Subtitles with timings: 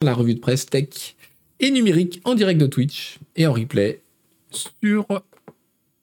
[0.00, 1.16] la revue de presse tech
[1.58, 4.00] et numérique en direct de Twitch et en replay
[4.50, 5.06] sur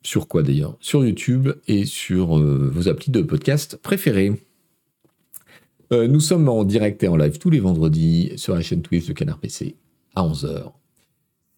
[0.04, 0.76] sur quoi d'ailleurs?
[0.82, 4.34] Sur YouTube et sur euh, vos applis de podcast préférés.
[5.94, 9.08] Euh, nous sommes en direct et en live tous les vendredis sur la chaîne Twitch
[9.08, 9.76] de Canard PC
[10.14, 10.74] à 11h.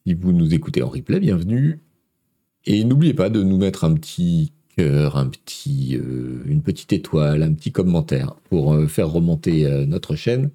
[0.06, 1.80] Si vous nous écoutez en replay, bienvenue.
[2.68, 7.42] Et n'oubliez pas de nous mettre un petit cœur, un petit, euh, une petite étoile,
[7.42, 10.52] un petit commentaire pour faire remonter notre chaîne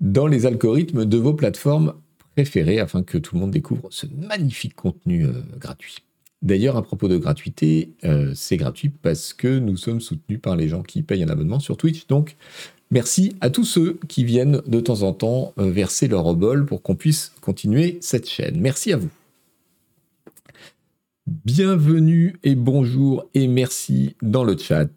[0.00, 1.94] dans les algorithmes de vos plateformes
[2.34, 5.26] préférées afin que tout le monde découvre ce magnifique contenu
[5.58, 6.04] gratuit.
[6.40, 10.68] D'ailleurs, à propos de gratuité, euh, c'est gratuit parce que nous sommes soutenus par les
[10.68, 12.06] gens qui payent un abonnement sur Twitch.
[12.06, 12.36] Donc,
[12.90, 16.82] merci à tous ceux qui viennent de temps en temps euh, verser leur obol pour
[16.82, 18.60] qu'on puisse continuer cette chaîne.
[18.60, 19.10] Merci à vous.
[21.26, 24.88] Bienvenue et bonjour et merci dans le chat.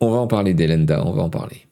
[0.00, 1.66] On va en parler d'Elenda, on va en parler.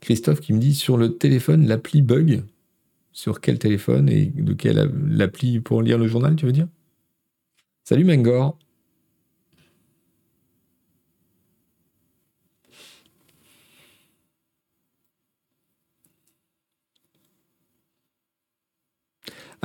[0.00, 2.44] Christophe qui me dit sur le téléphone, l'appli bug.
[3.12, 6.68] Sur quel téléphone et de quelle l'appli pour lire le journal, tu veux dire?
[7.84, 8.58] Salut Mengor.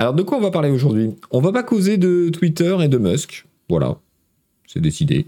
[0.02, 1.12] Alors de quoi on va parler aujourd'hui?
[1.30, 3.46] On va pas causer de Twitter et de Musk.
[3.70, 4.00] Voilà,
[4.66, 5.28] c'est décidé.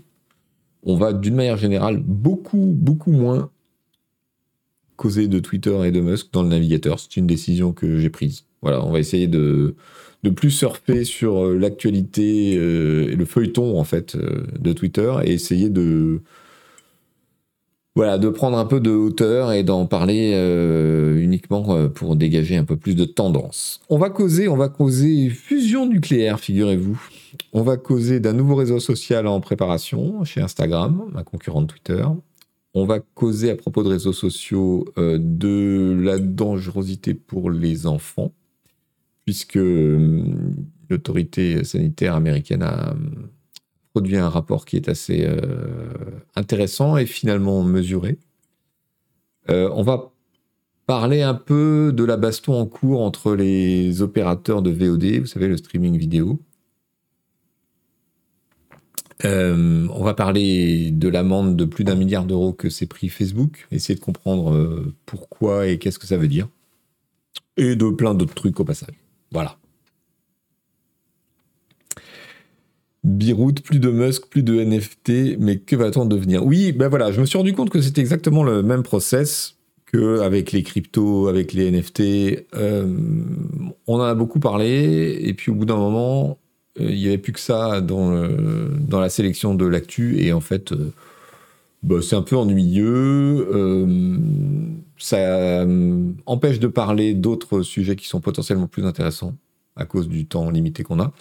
[0.82, 3.52] On va d'une manière générale beaucoup, beaucoup moins
[4.96, 7.00] causer de Twitter et de Musk dans le navigateur.
[7.00, 8.46] C'est une décision que j'ai prise.
[8.64, 9.76] Voilà, on va essayer de,
[10.24, 15.14] de plus surfer sur euh, l'actualité euh, et le feuilleton en fait euh, de Twitter
[15.24, 16.22] et essayer de
[17.96, 20.34] voilà de prendre un peu de hauteur et d'en parler
[21.16, 23.82] uniquement pour dégager un peu plus de tendance.
[23.90, 27.00] On va causer, on va causer fusion nucléaire, figurez-vous.
[27.52, 32.04] On va causer d'un nouveau réseau social en préparation chez Instagram, ma concurrente Twitter.
[32.76, 38.34] On va causer à propos de réseaux sociaux euh, de la dangerosité pour les enfants,
[39.26, 40.24] puisque euh,
[40.90, 42.96] l'autorité sanitaire américaine a
[43.94, 45.92] produit un rapport qui est assez euh,
[46.36, 48.18] intéressant et finalement mesuré.
[49.50, 50.12] on va
[50.86, 55.48] parler un peu de la baston en cours entre les opérateurs de VOD, vous savez,
[55.48, 56.40] le streaming vidéo,
[59.26, 63.68] euh, on va parler de l'amende de plus d'un milliard d'euros que s'est pris Facebook,
[63.72, 66.50] essayer de comprendre euh, pourquoi et qu'est-ce que ça veut dire.
[67.56, 68.96] Et de plein d'autres trucs au passage.
[69.32, 69.58] Voilà.
[73.04, 76.46] Biroute, plus de Musk, plus de NFT, mais que va-t-on devenir?
[76.46, 79.58] Oui, ben voilà, je me suis rendu compte que c'était exactement le même process
[79.92, 82.46] qu'avec les cryptos, avec les NFT.
[82.56, 82.88] Euh,
[83.88, 86.38] on en a beaucoup parlé, et puis au bout d'un moment,
[86.80, 88.28] euh, il n'y avait plus que ça dans,
[88.80, 90.22] dans la sélection de l'actu.
[90.22, 90.94] Et en fait, euh,
[91.84, 93.48] bah, c'est un peu ennuyeux.
[94.98, 95.66] Ça
[96.26, 99.36] empêche de parler d'autres sujets qui sont potentiellement plus intéressants
[99.76, 101.12] à cause du temps limité qu'on a.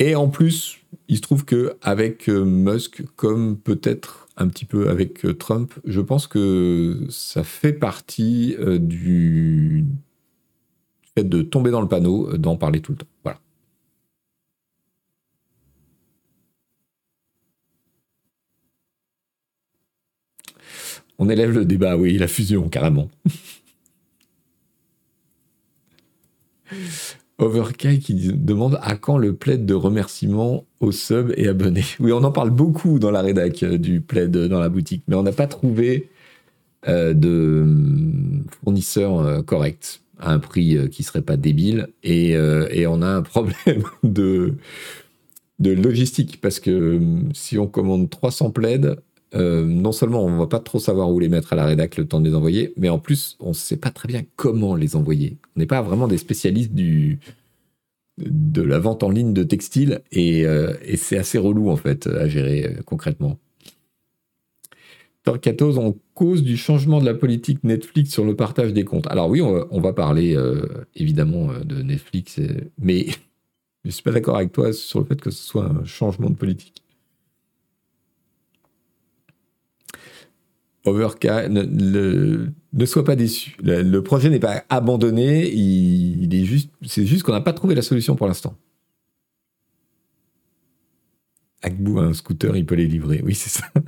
[0.00, 0.78] Et en plus,
[1.08, 6.26] il se trouve que avec Musk, comme peut-être un petit peu avec Trump, je pense
[6.26, 9.84] que ça fait partie du
[11.14, 13.06] fait de tomber dans le panneau, d'en parler tout le temps.
[13.24, 13.40] Voilà.
[21.18, 23.10] On élève le débat, oui, la fusion, carrément.
[27.40, 31.84] Overkay qui demande à quand le plaid de remerciement aux subs et abonnés.
[32.00, 35.16] Oui, on en parle beaucoup dans la rédac euh, du plaid dans la boutique, mais
[35.16, 36.10] on n'a pas trouvé
[36.88, 42.36] euh, de hum, fournisseur euh, correct à un prix qui serait pas débile et,
[42.86, 44.54] on a un problème de,
[45.58, 48.96] de logistique parce que hum, si on commande 300 plaids,
[49.34, 51.96] euh, non seulement on ne va pas trop savoir où les mettre à la rédac
[51.96, 54.74] le temps de les envoyer, mais en plus on ne sait pas très bien comment
[54.74, 55.38] les envoyer.
[55.56, 60.74] On n'est pas vraiment des spécialistes de la vente en ligne de textiles et, euh,
[60.96, 63.38] c'est assez relou en fait à gérer euh, concrètement.
[65.22, 69.06] Torquatos, en cause du changement de la politique Netflix sur le partage des comptes.
[69.08, 70.34] Alors oui, on va, parler
[70.96, 72.40] évidemment de Netflix,
[72.78, 73.04] mais
[73.84, 76.30] je ne suis pas d'accord avec toi sur le fait que ce soit un changement
[76.30, 76.82] de politique.
[80.84, 82.52] Overka, ne,
[82.86, 83.56] sois pas déçu.
[83.62, 87.82] Le, projet n'est pas abandonné, il, est juste, c'est juste qu'on n'a pas trouvé la
[87.82, 88.56] solution pour l'instant.
[91.62, 93.20] Agbou a un scooter, il peut les livrer.
[93.22, 93.66] Oui, c'est ça.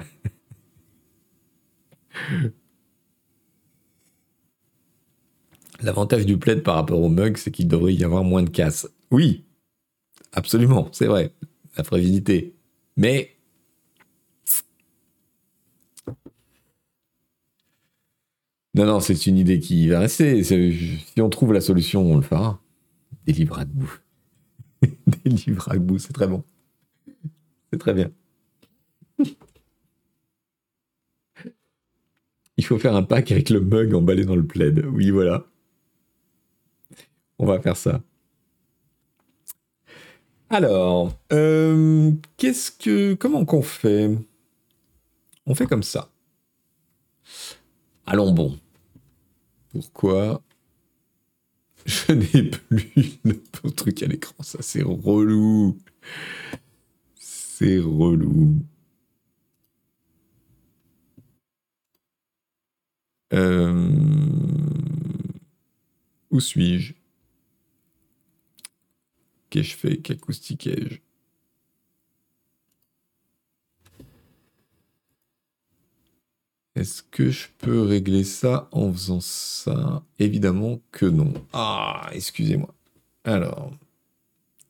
[5.83, 8.87] L'avantage du plaid par rapport au mug, c'est qu'il devrait y avoir moins de casse.
[9.11, 9.47] Oui,
[10.33, 11.33] absolument, c'est vrai,
[11.77, 12.55] la fragilité.
[12.97, 13.31] Mais
[18.75, 20.43] non, non, c'est une idée qui va rester.
[20.45, 22.61] Si on trouve la solution, on le fera.
[23.27, 23.99] Des livres à debout.
[24.83, 26.43] Des livres à debout, c'est très bon.
[27.73, 28.11] C'est très bien.
[32.57, 34.85] Il faut faire un pack avec le mug emballé dans le plaid.
[34.93, 35.47] Oui, voilà.
[37.39, 38.03] On va faire ça.
[40.49, 44.11] Alors, euh, qu'est-ce que, comment qu'on fait?
[45.47, 46.12] On fait comme ça.
[48.13, 48.61] Allons bon.
[49.71, 50.43] Pourquoi
[51.87, 54.35] je n'ai plus le truc à l'écran?
[54.43, 55.79] Ça, c'est relou.
[57.15, 58.59] C'est relou.
[63.33, 63.89] Euh,
[66.31, 66.93] où suis-je?
[69.49, 69.97] Qu'ai-je fait?
[70.03, 71.01] Qu'acoustiquai-je
[76.75, 80.03] Est-ce que je peux régler ça en faisant ça?
[80.19, 81.33] Évidemment que non.
[81.53, 82.75] Ah, excusez-moi.
[83.25, 83.73] Alors,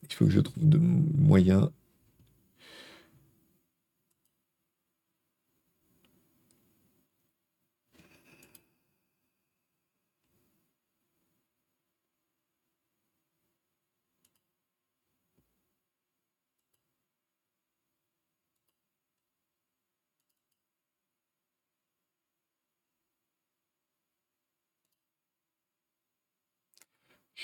[0.03, 1.71] il faut que je trouve de moyens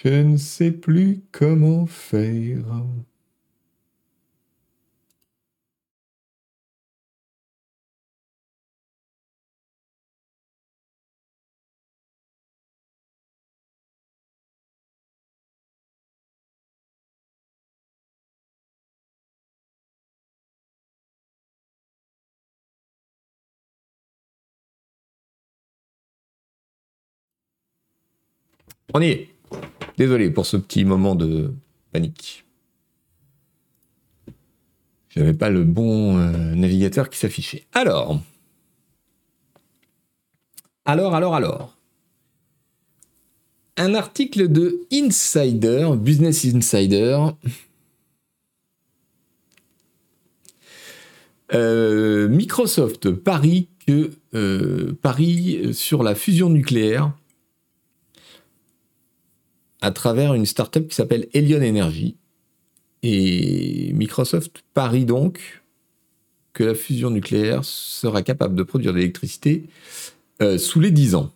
[0.05, 2.65] Je ne sais plus comment faire.
[28.95, 29.38] On.
[29.99, 31.53] Désolé pour ce petit moment de
[31.91, 32.47] panique.
[35.09, 37.67] Je n'avais pas le bon euh, navigateur qui s'affichait.
[37.73, 38.21] Alors.
[40.85, 41.77] Alors, alors, alors.
[43.77, 47.19] Un article de Insider, Business Insider.
[51.55, 57.13] Euh, Microsoft parie que euh, parie sur la fusion nucléaire
[59.81, 62.17] à travers une startup qui s'appelle Elion Energy.
[63.03, 65.63] Et Microsoft parie donc
[66.53, 69.65] que la fusion nucléaire sera capable de produire de l'électricité
[70.43, 71.33] euh, sous les 10 ans.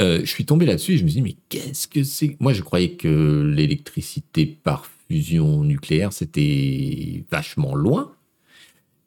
[0.00, 2.36] Euh, je suis tombé là-dessus et je me suis dit, mais qu'est-ce que c'est?
[2.40, 8.12] Moi, je croyais que l'électricité par fusion nucléaire, c'était vachement loin.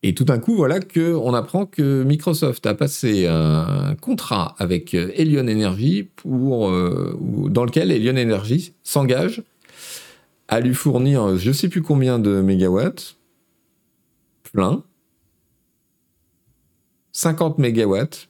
[0.06, 5.48] Et tout d'un coup, voilà qu'on apprend que Microsoft a passé un contrat avec Elion
[5.48, 7.18] Energy pour, euh,
[7.50, 9.44] dans lequel Elion Energy s'engage
[10.50, 13.16] à lui fournir je ne sais plus combien de mégawatts,
[14.52, 14.84] plein,
[17.14, 18.28] 50 mégawatts,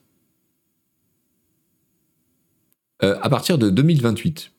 [3.02, 4.53] euh, à partir de 2028.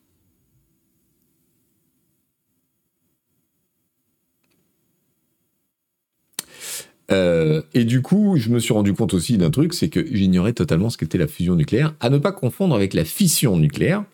[7.12, 10.52] Euh, et du coup, je me suis rendu compte aussi d'un truc, c'est que j'ignorais
[10.52, 14.04] totalement ce qu'était la fusion nucléaire, à ne pas confondre avec la fission nucléaire.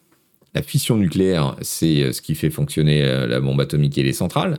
[0.55, 4.13] La fission nucléaire, c'est euh, ce qui fait fonctionner euh, la bombe atomique et les
[4.13, 4.59] centrales.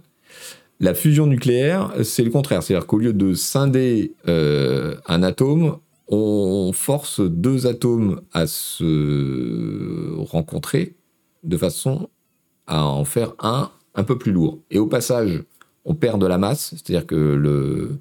[0.80, 2.64] La fusion nucléaire, c'est le contraire.
[2.64, 10.96] C'est-à-dire qu'au lieu de scinder un atome, on force deux atomes à se rencontrer
[11.44, 12.10] de façon
[12.68, 14.60] à en faire un un peu plus lourd.
[14.72, 15.44] Et au passage,
[15.86, 18.00] on perd de la masse, c'est-à-dire que le,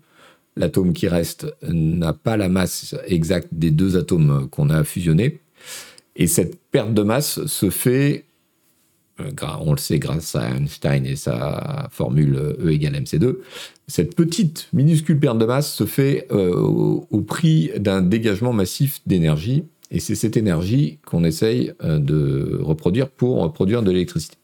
[0.56, 5.40] l'atome qui reste n'a pas la masse exacte des deux atomes qu'on a fusionnés.
[6.16, 8.26] Et cette perte de masse se fait,
[9.20, 9.30] euh,
[9.60, 13.36] on le sait grâce à Einstein et sa formule E égale mc2,
[13.86, 19.64] cette petite minuscule perte de masse se fait euh, au, prix d'un dégagement massif d'énergie.
[19.90, 24.36] Et c'est cette énergie qu'on essaye euh, de reproduire pour produire de l'électricité.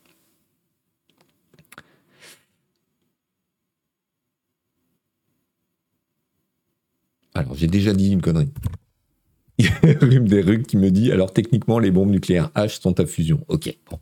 [7.39, 8.51] Alors, j'ai déjà dit une connerie.
[9.59, 12.81] Il y a Rhume des Rugs qui me dit alors techniquement les bombes nucléaires H
[12.81, 13.45] sont à fusion.
[13.47, 14.01] Ok, bon.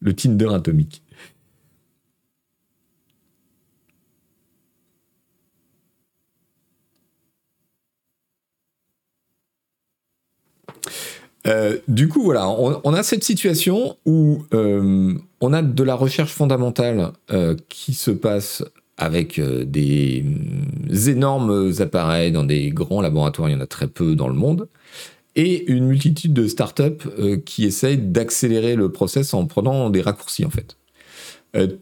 [0.00, 1.02] Le Tinder atomique.
[11.46, 16.32] Euh, du coup, voilà, on, a cette situation où euh, on a de la recherche
[16.32, 18.64] fondamentale euh, qui se passe
[18.96, 20.24] avec des
[21.08, 24.68] énormes appareils dans des grands laboratoires, il y en a très peu dans le monde,
[25.36, 27.08] et une multitude de startups
[27.44, 30.76] qui essayent d'accélérer le process en prenant des raccourcis en fait.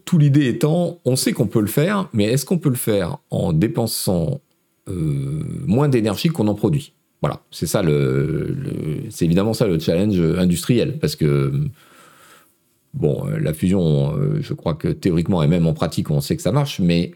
[0.05, 3.19] tout l'idée étant, on sait qu'on peut le faire, mais est-ce qu'on peut le faire
[3.31, 4.41] en dépensant
[4.87, 6.95] moins d'énergie qu'on en produit?
[7.21, 8.57] Voilà, c'est ça le,
[9.11, 11.53] c'est évidemment ça le challenge industriel parce que
[12.95, 16.43] bon, la fusion, euh, je crois que théoriquement et même en pratique, on sait que
[16.43, 17.13] ça marche, mais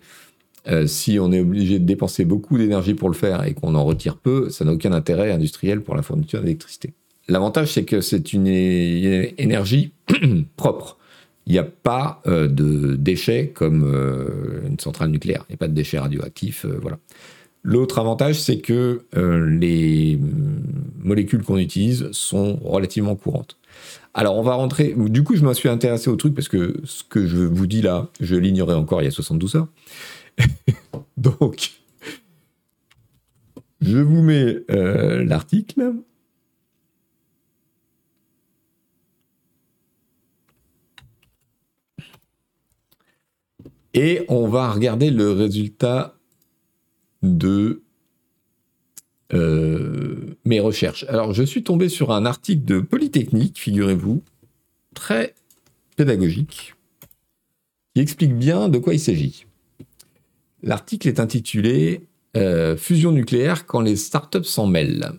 [0.68, 3.85] euh, si on est obligé de dépenser beaucoup d'énergie pour le faire et qu'on en
[3.85, 6.92] retire peu, ça n'a aucun intérêt industriel pour la fourniture d'électricité.
[7.28, 9.92] L'avantage, c'est que c'est une énergie
[10.56, 10.99] propre.
[11.47, 13.85] Il n'y a pas euh, de déchets comme
[14.66, 15.45] une centrale nucléaire.
[15.49, 16.66] Il n'y a pas de déchets radioactifs.
[16.80, 16.99] voilà.
[17.68, 20.21] L'autre avantage, c'est que euh, les
[21.02, 23.56] molécules qu'on utilise sont relativement courantes.
[24.18, 24.94] Alors, on va rentrer.
[24.96, 27.82] Du coup, je me suis intéressé au truc parce que ce que je vous dis
[27.82, 29.68] là, je l'ignorais encore il y a 72 heures.
[31.18, 31.73] Donc,
[33.82, 35.92] je vous mets euh, l'article.
[43.92, 46.16] Et on va regarder le résultat
[47.23, 47.82] de
[49.33, 51.04] euh, mes recherches.
[51.09, 54.23] Alors, je suis tombé sur un article de Polytechnique, figurez-vous,
[54.95, 55.35] très
[55.97, 56.75] pédagogique,
[57.95, 59.47] qui explique bien de quoi il s'agit.
[60.62, 62.02] L'article est intitulé
[62.37, 65.12] euh, Fusion nucléaire quand les startups s'en mêlent.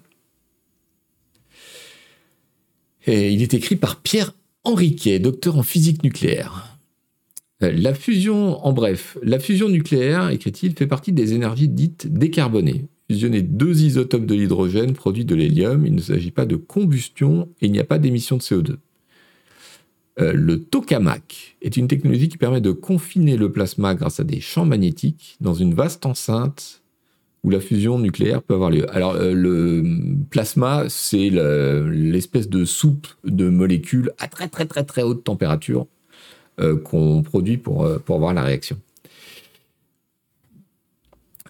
[3.06, 4.34] Et il est écrit par Pierre
[4.64, 6.78] Henriquet, docteur en physique nucléaire.
[7.64, 12.86] Euh, la fusion, en bref, la fusion nucléaire, écrit-il, fait partie des énergies dites décarbonées.
[13.10, 17.68] Fusionner deux isotopes de l'hydrogène produit de l'hélium, il ne s'agit pas de combustion et
[17.68, 18.76] il n'y a pas d'émission de CO2.
[20.20, 24.42] Euh, le tokamak est une technologie qui permet de confiner le plasma grâce à des
[24.42, 26.82] champs magnétiques dans une vaste enceinte
[27.44, 28.94] où la fusion nucléaire peut avoir lieu.
[28.94, 29.84] Alors euh, le
[30.30, 35.88] plasma, c'est l'espèce de soupe de molécules à très très très très haute température
[36.60, 38.78] euh, qu'on produit pour, euh, pour voir la réaction.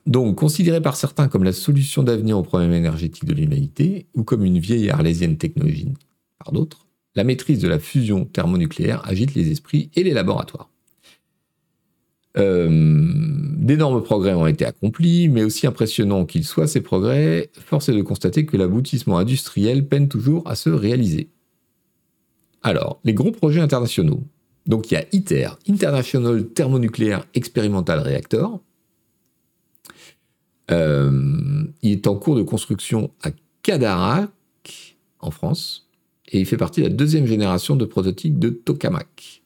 [0.08, 4.46] Donc, considéré par certains comme la solution d'avenir aux problèmes énergétiques de l'humanité, ou comme
[4.46, 5.94] une vieille arlésienne technologie
[6.40, 10.70] par d'autres, la maîtrise de la fusion thermonucléaire agite les esprits et les laboratoires.
[12.38, 12.70] Euh,
[13.58, 18.02] d'énormes progrès ont été accomplis, mais aussi impressionnants qu'ils soient ces progrès, force est de
[18.02, 21.30] constater que l'aboutissement industriel peine toujours à se réaliser.
[22.62, 24.24] Alors, les gros projets internationaux,
[24.68, 28.62] donc il y a ITER, International Thermonuclear Experimental Reactor.
[30.72, 33.32] Euh, il est en cours de construction à
[33.64, 34.30] Cadarac,
[35.20, 35.88] en France,
[36.30, 39.42] et il fait partie de la deuxième génération de prototypes de tokamak.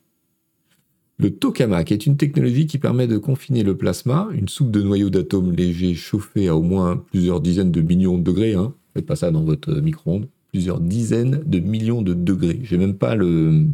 [1.18, 5.12] Le tokamak est une technologie qui permet de confiner le plasma, une soupe de noyaux
[5.12, 8.56] d'atomes légers chauffés à au moins plusieurs dizaines de millions de degrés.
[8.56, 8.74] Hein.
[8.96, 10.28] Faites pas ça dans votre micro-ondes.
[10.51, 12.60] Plusieurs dizaines de millions de degrés.
[12.63, 13.68] J'ai même pas le,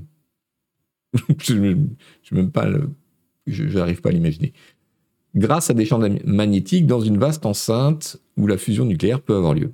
[1.42, 1.54] je
[2.34, 2.68] même pas
[3.48, 4.54] je n'arrive pas à l'imaginer.
[5.38, 9.54] Grâce à des champs magnétiques dans une vaste enceinte où la fusion nucléaire peut avoir
[9.54, 9.72] lieu.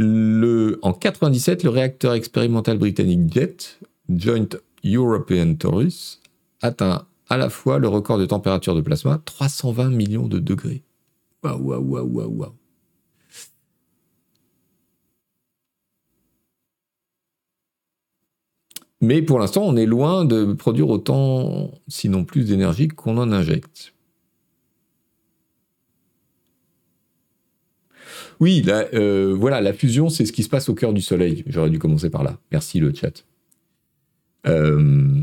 [0.00, 4.48] En 97, le réacteur expérimental britannique JET, Joint
[4.84, 6.22] European Torus,
[6.62, 10.82] atteint à la fois le record de température de plasma, 320 millions de degrés.
[11.44, 12.54] Waouh, waouh, waouh, waouh, waouh.
[19.06, 23.94] Mais pour l'instant, on est loin de produire autant, sinon plus d'énergie qu'on en injecte.
[28.40, 31.44] Oui, la, euh, voilà, la fusion, c'est ce qui se passe au cœur du Soleil.
[31.46, 32.40] J'aurais dû commencer par là.
[32.50, 33.24] Merci le chat.
[34.48, 35.14] Euh,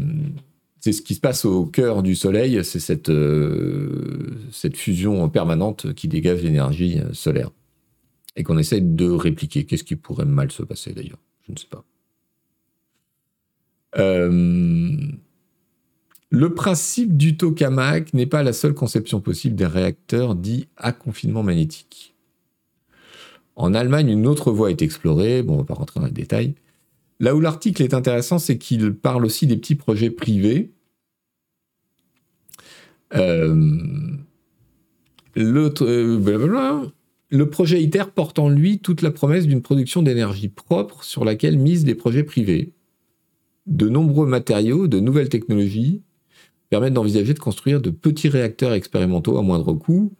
[0.80, 5.94] c'est ce qui se passe au cœur du Soleil, c'est cette, euh, cette fusion permanente
[5.94, 7.52] qui dégage l'énergie solaire
[8.38, 9.66] et qu'on essaie de répliquer.
[9.66, 11.20] Qu'est-ce qui pourrait mal se passer d'ailleurs?
[11.46, 11.84] Je ne sais pas.
[13.98, 14.98] Euh,
[16.30, 21.44] le principe du tokamak n'est pas la seule conception possible des réacteurs dits à confinement
[21.44, 22.16] magnétique.
[23.56, 26.56] En Allemagne, une autre voie est explorée, bon, on va pas rentrer dans les détails.
[27.20, 30.72] Là où l'article est intéressant, c'est qu'il parle aussi des petits projets privés.
[33.14, 33.56] Euh,
[35.38, 36.90] euh,
[37.30, 41.60] le projet ITER porte en lui toute la promesse d'une production d'énergie propre sur laquelle
[41.60, 42.74] misent les projets privés
[43.66, 46.02] de nombreux matériaux, de nouvelles technologies
[46.74, 50.12] permettent d'envisager de construire de petits réacteurs expérimentaux à moindre coût.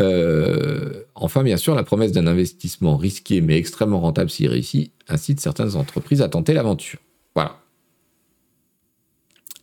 [0.00, 5.38] Euh, enfin, bien sûr, la promesse d'un investissement risqué mais extrêmement rentable s'il réussit incite
[5.38, 6.98] certaines entreprises à tenter l'aventure.
[7.34, 7.60] Voilà.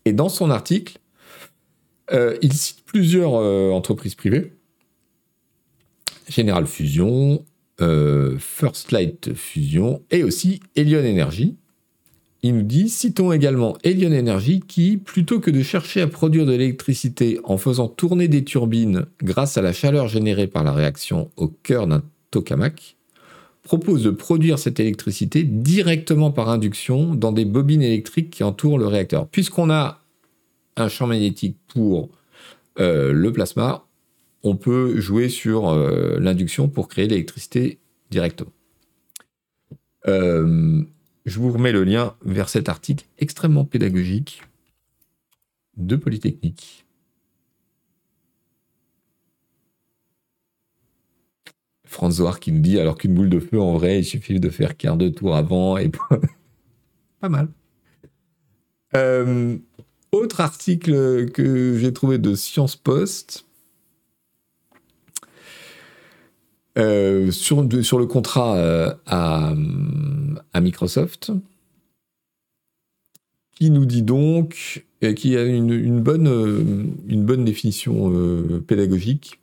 [0.05, 0.99] Et dans son article,
[2.11, 4.53] euh, il cite plusieurs euh, entreprises privées.
[6.29, 7.43] General Fusion,
[8.37, 11.57] First Light Fusion et aussi Elion Energy,
[12.43, 16.51] il nous dit citons également Elion Energy qui, plutôt que de chercher à produire de
[16.51, 21.47] l'électricité en faisant tourner des turbines grâce à la chaleur générée par la réaction au
[21.47, 22.97] cœur d'un tokamak,
[23.63, 28.87] propose de produire cette électricité directement par induction dans des bobines électriques qui entourent le
[28.87, 29.27] réacteur.
[29.29, 30.01] Puisqu'on a
[30.75, 32.09] un champ magnétique pour
[32.79, 33.85] euh, le plasma,
[34.43, 37.79] on peut jouer sur euh, l'induction pour créer l'électricité
[38.11, 38.51] directement.
[40.07, 40.83] Euh,
[41.25, 44.41] je vous remets le lien vers cet article extrêmement pédagogique
[45.77, 46.85] de Polytechnique.
[51.85, 54.49] Franz Zohar qui nous dit alors qu'une boule de feu en vrai, il suffit de
[54.49, 55.89] faire quart de tour avant et
[57.19, 57.47] pas mal.
[58.95, 59.57] Euh,
[60.11, 63.45] autre article que j'ai trouvé de Science Post.
[66.77, 69.53] Euh, sur, le contrat euh, à,
[70.59, 71.31] Microsoft,
[73.55, 76.63] qui nous dit donc, et qui a une, une bonne, euh,
[77.07, 78.11] une bonne définition
[78.65, 79.39] pédagogique.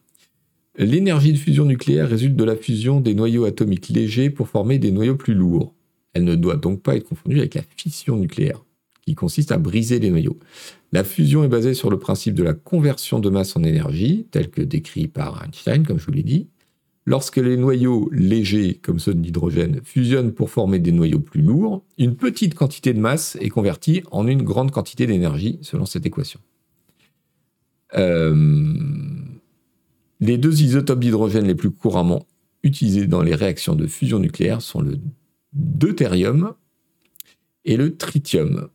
[0.77, 4.91] L'énergie de fusion nucléaire résulte de la fusion des noyaux atomiques légers pour former des
[4.91, 5.75] noyaux plus lourds.
[6.15, 8.65] Elle ne doit donc pas être confondue avec la fission nucléaire,
[9.03, 10.39] qui consiste à briser les noyaux.
[10.91, 14.51] La fusion est basée sur le principe de la conversion de masse en énergie, tel
[14.51, 16.49] que décrit par Einstein, comme je vous l'ai dit,
[17.07, 21.83] Lorsque les noyaux légers, comme ceux de l'hydrogène, fusionnent pour former des noyaux plus lourds,
[21.99, 26.41] une petite quantité de masse est convertie en une grande quantité d'énergie, selon cette équation.
[27.97, 28.35] Euh,
[30.21, 32.27] les deux isotopes d'hydrogène les plus couramment
[32.63, 34.99] utilisés dans les réactions de fusion nucléaire sont le
[35.55, 36.55] deutérium
[37.65, 38.69] et le tritium.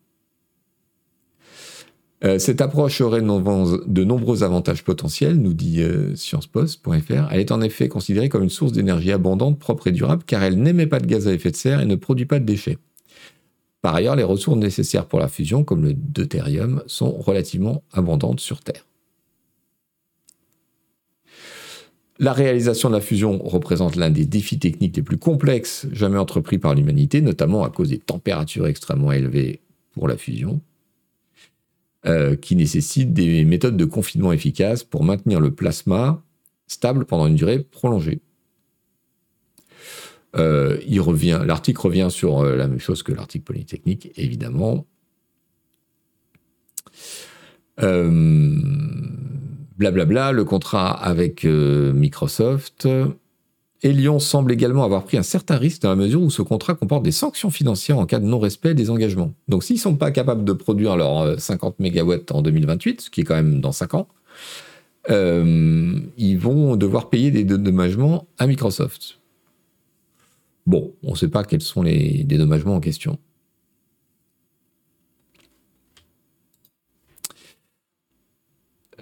[2.24, 7.28] Euh, cette approche aurait de nombreux avantages potentiels, nous dit euh, sciencepost.fr.
[7.32, 10.62] Elle est en effet considérée comme une source d'énergie abondante, propre et durable, car elle
[10.62, 12.78] n'émet pas de gaz à effet de serre et ne produit pas de déchets.
[13.82, 18.62] Par ailleurs, les ressources nécessaires pour la fusion, comme le deutérium, sont relativement abondantes sur
[18.62, 18.86] Terre.
[22.18, 26.58] La réalisation de la fusion représente l'un des défis techniques les plus complexes jamais entrepris
[26.58, 29.60] par l'humanité, notamment à cause des températures extrêmement élevées
[29.92, 30.62] pour la fusion,
[32.08, 36.24] euh, qui nécessite des méthodes de confinement efficaces pour maintenir le plasma
[36.68, 38.22] stable pendant une durée prolongée.
[40.36, 44.86] Euh, il revient, l'article revient sur euh, la même chose que l'article Polytechnique, évidemment.
[49.78, 52.88] Blablabla, le contrat avec Microsoft.
[53.86, 57.04] Elion semble également avoir pris un certain risque dans la mesure où ce contrat comporte
[57.04, 59.36] des sanctions financières en cas de non-respect des engagements.
[59.48, 63.22] Donc s'ils ne sont pas capables de produire leurs 50 MW en 2028, ce qui
[63.22, 64.08] est quand même dans 5 ans,
[65.12, 69.20] euh, ils vont devoir payer des dédommagements à Microsoft.
[70.66, 73.20] Bon, on ne sait pas quels sont les dédommagements en question.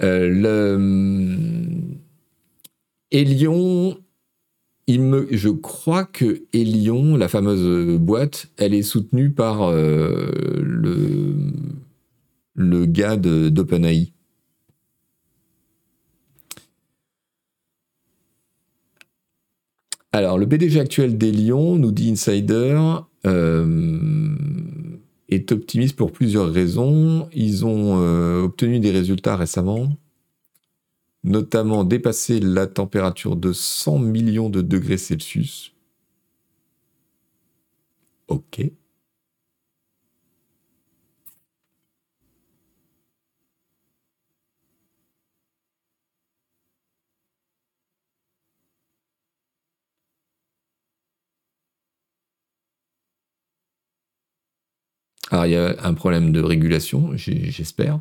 [0.02, 0.28] Euh.
[4.88, 10.30] Je crois que Elion, la fameuse boîte, elle est soutenue par euh,
[10.62, 11.36] le,
[12.56, 14.12] le gars d'OpenAI.
[20.12, 22.80] Alors, le PDG actuel d'Elion, nous dit Insider,
[23.26, 24.36] euh,
[25.30, 27.28] est optimiste pour plusieurs raisons.
[27.34, 29.98] Ils ont euh, obtenu des résultats récemment
[31.24, 35.74] notamment dépasser la température de 100 millions de degrés Celsius.
[38.28, 38.74] Ok.
[55.32, 58.00] Alors il y a un problème de régulation, j'espère.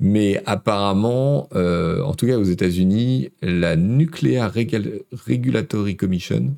[0.00, 6.56] Mais apparemment, euh, en tout cas aux États-Unis, la Nuclear Regulatory Commission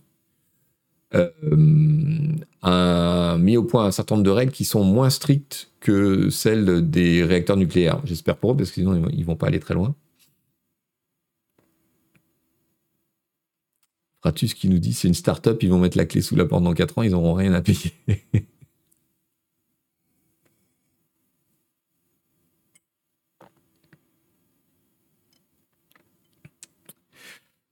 [1.15, 1.29] euh,
[2.63, 6.89] a mis au point un certain nombre de règles qui sont moins strictes que celles
[6.89, 8.01] des réacteurs nucléaires.
[8.05, 9.95] J'espère pour eux, parce que sinon ils ne vont pas aller très loin.
[14.21, 16.63] Fratus qui nous dit c'est une start-up, ils vont mettre la clé sous la porte
[16.63, 17.93] dans 4 ans, ils n'auront rien à payer.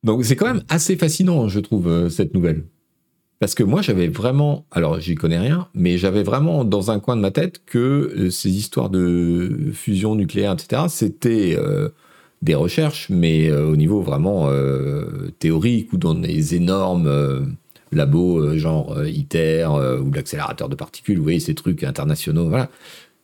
[0.05, 2.65] Donc c'est quand même assez fascinant, je trouve, euh, cette nouvelle.
[3.39, 7.17] Parce que moi, j'avais vraiment, alors j'y connais rien, mais j'avais vraiment dans un coin
[7.17, 11.89] de ma tête que euh, ces histoires de fusion nucléaire, etc., c'était euh,
[12.43, 14.49] des recherches, mais au niveau vraiment
[15.39, 17.55] théorique ou dans des énormes
[17.93, 19.69] labos genre ITER
[20.03, 22.71] ou l'accélérateur de particules, vous voyez, ces trucs internationaux, voilà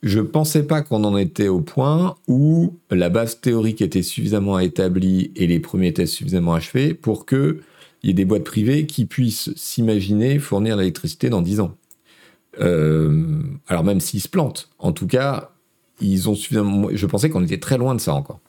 [0.03, 5.31] je pensais pas qu'on en était au point où la base théorique était suffisamment établie
[5.35, 7.61] et les premiers tests suffisamment achevés pour qu'il
[8.03, 11.75] y ait des boîtes privées qui puissent s'imaginer fournir l'électricité dans 10 ans.
[12.59, 15.51] Euh, alors même s'ils se plantent, en tout cas.
[15.99, 18.39] Je pensais qu'on était très loin de ça encore.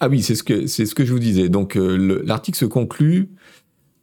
[0.00, 1.48] Ah oui, c'est ce que je vous disais.
[1.48, 3.30] Donc euh, l'article se conclut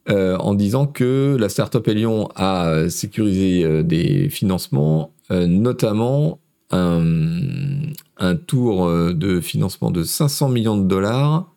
[0.08, 8.86] euh, en disant que la startup Elion a sécurisé euh, des financements, notamment un, tour
[9.14, 11.54] de financement de 500 millions de dollars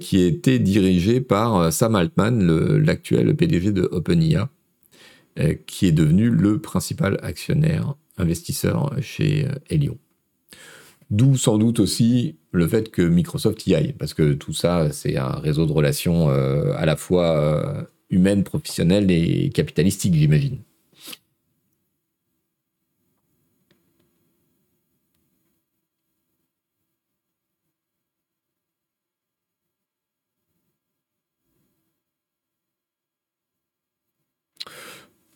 [0.00, 4.48] qui été dirigé par Sam Altman, l'actuel PDG de OpenIA,
[5.66, 9.98] qui est devenu le principal actionnaire investisseur chez Elion.
[11.10, 15.16] D'où sans doute aussi le fait que Microsoft y aille, parce que tout ça, c'est
[15.16, 20.58] un réseau de relations euh, à la fois euh, humaines, professionnelles et capitalistiques, j'imagine.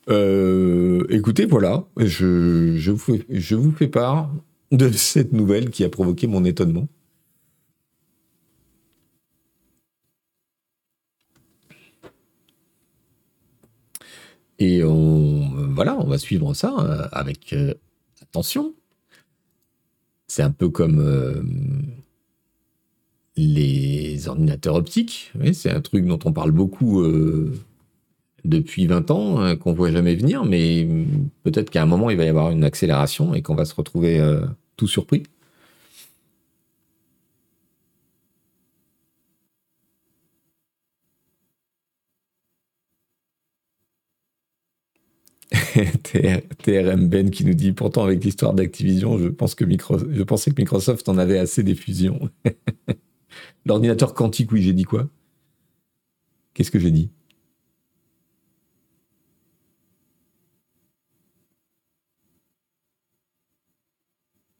[0.09, 2.91] Euh, écoutez, voilà, je,
[3.55, 4.33] vous fais part
[4.71, 6.87] de cette nouvelle qui a provoqué mon étonnement.
[14.59, 17.73] Et on, voilà, on va suivre ça euh, avec euh,
[18.21, 18.73] attention.
[20.27, 21.41] C'est un peu comme euh,
[23.35, 25.31] les ordinateurs optiques.
[25.53, 27.03] c'est un truc dont on parle beaucoup
[28.45, 30.87] depuis 20 ans, qu'on qu'on voit jamais venir, mais
[31.43, 34.21] peut-être qu'à un moment, il va y avoir une accélération et qu'on va se retrouver
[34.77, 35.23] tout surpris.
[46.63, 49.65] TRM Ben qui nous dit pourtant avec l'histoire d'Activision, je pense que
[50.23, 52.29] pensais que Microsoft en avait assez des fusions.
[53.65, 55.09] L'ordinateur quantique, oui, j'ai dit quoi?
[56.53, 57.09] Qu'est-ce que j'ai dit?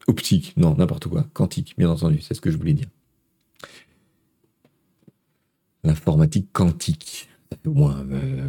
[0.08, 1.26] Optique, non, n'importe quoi.
[1.34, 2.88] Quantique, bien entendu, c'est ce que je voulais dire.
[5.84, 7.30] L'informatique quantique.
[7.66, 8.06] Au moins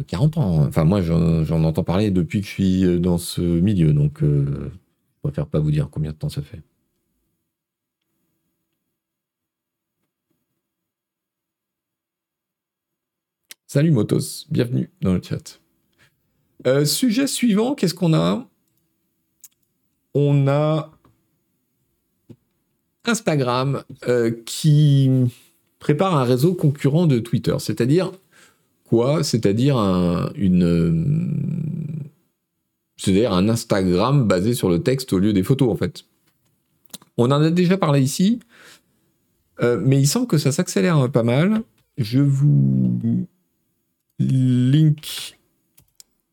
[0.07, 0.65] 40 euh, ans.
[0.65, 4.71] Enfin, moi, j'en entends parler depuis que je suis euh, dans ce milieu, donc euh,
[4.71, 6.61] je préfère pas vous dire combien de temps ça fait.
[13.67, 15.59] Salut Motos, bienvenue dans le chat.
[16.85, 18.47] sujet suivant, qu'est-ce qu'on a?
[20.13, 20.95] On a
[23.07, 25.09] Instagram euh, qui
[25.79, 27.55] prépare un réseau concurrent de Twitter.
[27.59, 28.11] C'est-à-dire
[28.85, 30.29] quoi C'est-à-dire un,
[33.49, 36.05] Instagram basé sur le texte au lieu des photos en fait.
[37.17, 38.39] On en a déjà parlé ici,
[39.61, 41.61] euh, mais il semble que ça s'accélère pas mal.
[41.97, 43.27] Je vous
[44.19, 45.37] link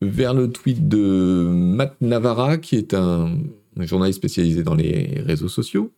[0.01, 3.37] vers le tweet de Matt Navarra, qui est un
[3.77, 5.91] journaliste spécialisé dans les réseaux sociaux,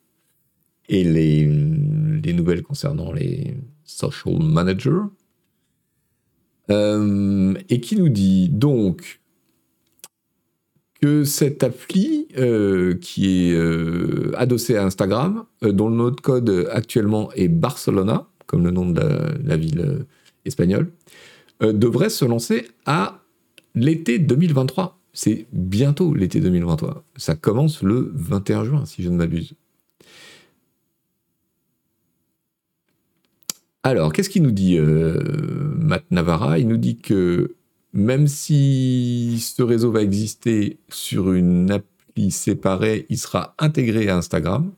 [0.87, 5.01] et les nouvelles concernant les social managers.
[6.71, 9.21] Euh, et qui nous dit donc
[10.99, 16.67] que cette appli euh, qui est euh, adossée à Instagram, dont le nom de code
[16.71, 19.01] actuellement est Barcelona, comme le nom de
[19.43, 20.05] la, ville
[20.45, 20.91] espagnole,
[21.61, 23.21] devrait se lancer à
[23.75, 24.99] l'été 2023.
[25.13, 27.03] C'est bientôt l'été 2023.
[27.15, 29.55] Ça commence le 21 juin, si je ne m'abuse.
[33.85, 35.19] Alors, qu'est-ce qu'il nous dit, euh,
[35.77, 36.57] Matt Navarra?
[36.57, 37.53] Il nous dit que
[37.93, 44.71] même si ce réseau va exister sur une appli séparée, il sera intégré à Instagram.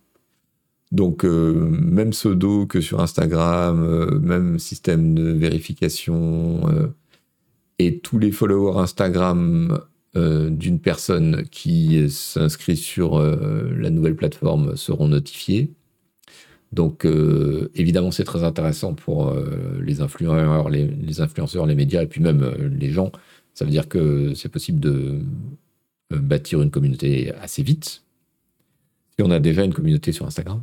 [0.91, 6.91] Donc, euh, même pseudo que sur Instagram, euh, même système de vérification,
[7.79, 9.79] et tous les followers Instagram
[10.15, 15.76] d'une personne qui s'inscrit sur la nouvelle plateforme seront notifiés.
[16.73, 22.43] Donc euh, évidemment c'est très intéressant pour euh, les influenceurs, les, médias et puis même
[22.43, 23.11] euh, les gens.
[23.53, 25.19] Ça veut dire que c'est possible de
[26.11, 28.03] bâtir une communauté assez vite.
[29.15, 30.61] Si on a déjà une communauté sur Instagram.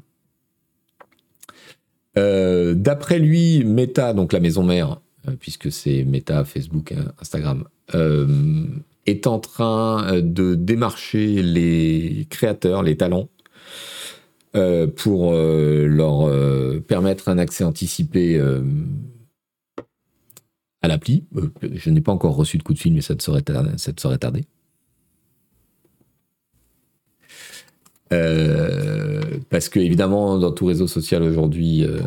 [2.17, 5.01] D'après lui, Meta, donc la maison mère,
[5.41, 7.65] puisque c'est Meta, Facebook, Instagram,
[9.07, 13.29] est en train de démarcher les créateurs, les talents,
[14.97, 18.41] pour leur permettre un accès anticipé
[20.83, 21.25] à l'appli.
[21.63, 24.19] je n'ai pas encore reçu de coup de fil, mais ça te serait te serait
[24.19, 24.45] tardé.
[28.13, 32.01] Euh, parce que évidemment, dans tout réseau social aujourd'hui, euh,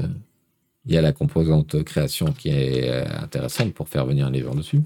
[0.85, 4.55] il y a la composante création qui est euh, intéressante pour faire venir les gens
[4.55, 4.81] dessus.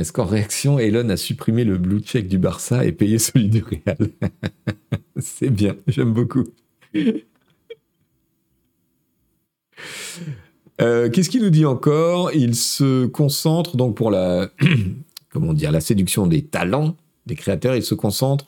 [0.00, 3.62] Est-ce qu'en réaction, Elon a supprimé le blue check du Barça et payé celui du
[3.62, 4.08] Real?
[5.18, 6.44] C'est bien, j'aime beaucoup.
[10.78, 12.32] Qu'est-ce qu'il nous dit encore?
[12.32, 14.50] Il se concentre donc pour la
[15.30, 18.46] comment dire, la séduction des talents des créateurs, il se concentre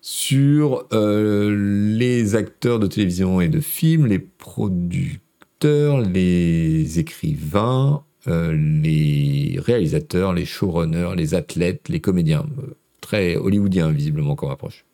[0.00, 9.58] sur euh, les acteurs de télévision et de films, les producteurs, les écrivains, euh, les
[9.60, 12.46] réalisateurs, les showrunners, les athlètes, les comédiens.
[12.58, 14.84] Euh, très hollywoodien, visiblement, comme approche.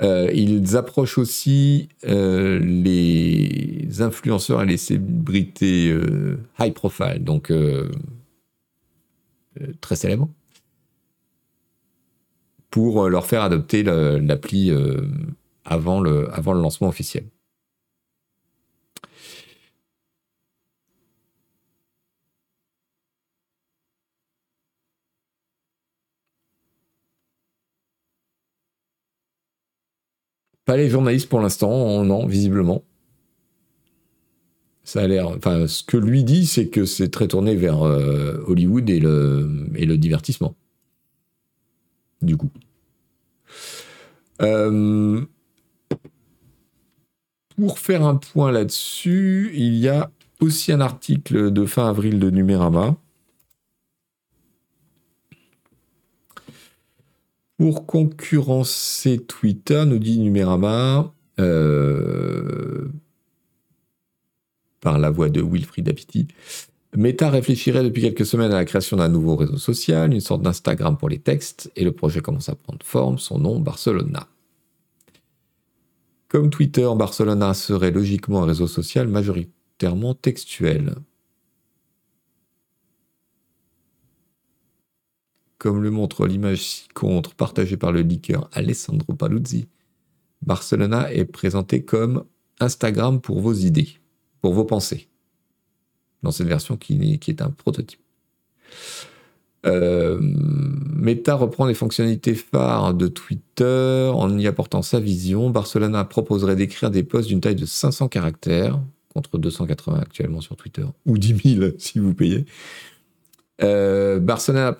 [0.00, 5.94] ils approchent aussi les influenceurs et les célébrités
[6.58, 7.52] high profile, donc
[9.60, 10.30] euh, très célèbres,
[12.70, 15.02] pour euh, leur faire adopter l'appli euh,
[15.64, 17.24] avant le lancement officiel.
[30.64, 32.84] Pas les journalistes pour l'instant, non, visiblement.
[34.84, 35.28] Ça a l'air.
[35.28, 39.96] Enfin, ce que lui dit, c'est que c'est très tourné vers euh, Hollywood et le,
[39.96, 40.54] divertissement.
[42.20, 42.50] Du coup.
[44.40, 45.24] Euh,
[47.56, 52.30] pour faire un point là-dessus, il y a aussi un article de fin avril de
[52.30, 52.96] Numérama.
[57.58, 62.88] Pour concurrencer Twitter, nous dit Numérama, euh,
[64.80, 66.28] par la voix de Wilfried Apiti.
[66.94, 70.98] Meta réfléchirait depuis quelques semaines à la création d'un nouveau réseau social, une sorte d'Instagram
[70.98, 74.28] pour les textes, et le projet commence à prendre forme, son nom Barcelona.
[76.28, 80.94] Comme Twitter, Barcelona serait logiquement un réseau social majoritairement textuel.
[85.62, 89.68] Comme le montre l'image ci-contre partagée par le leaker Alessandro Paluzzi,
[90.44, 92.24] Barcelona est présenté comme
[92.58, 94.00] Instagram pour vos idées
[94.40, 95.06] pour vos pensées.
[96.24, 98.00] Dans cette version qui, est un prototype.
[99.66, 105.48] Euh, Meta reprend les fonctionnalités phares de Twitter en y apportant sa vision.
[105.50, 108.80] Barcelona proposerait d'écrire des posts d'une taille de 500 caractères,
[109.14, 112.46] contre 280 actuellement sur Twitter, ou 10 000 si vous payez.
[113.62, 114.72] Euh, Barcelona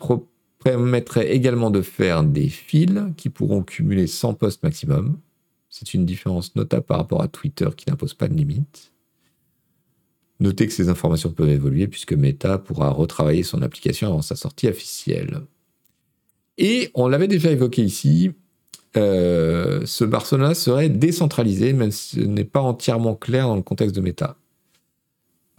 [0.62, 5.18] permettrait également de faire des fils qui pourront cumuler 100 posts maximum.
[5.68, 8.92] C'est une différence notable par rapport à Twitter qui n'impose pas de limite.
[10.40, 14.68] Notez que ces informations peuvent évoluer puisque Meta pourra retravailler son application avant sa sortie
[14.68, 15.40] officielle.
[16.58, 18.32] Et on l'avait déjà évoqué ici,
[18.96, 23.94] euh, ce Barcelona serait décentralisé, même si ce n'est pas entièrement clair dans le contexte
[23.94, 24.36] de Meta.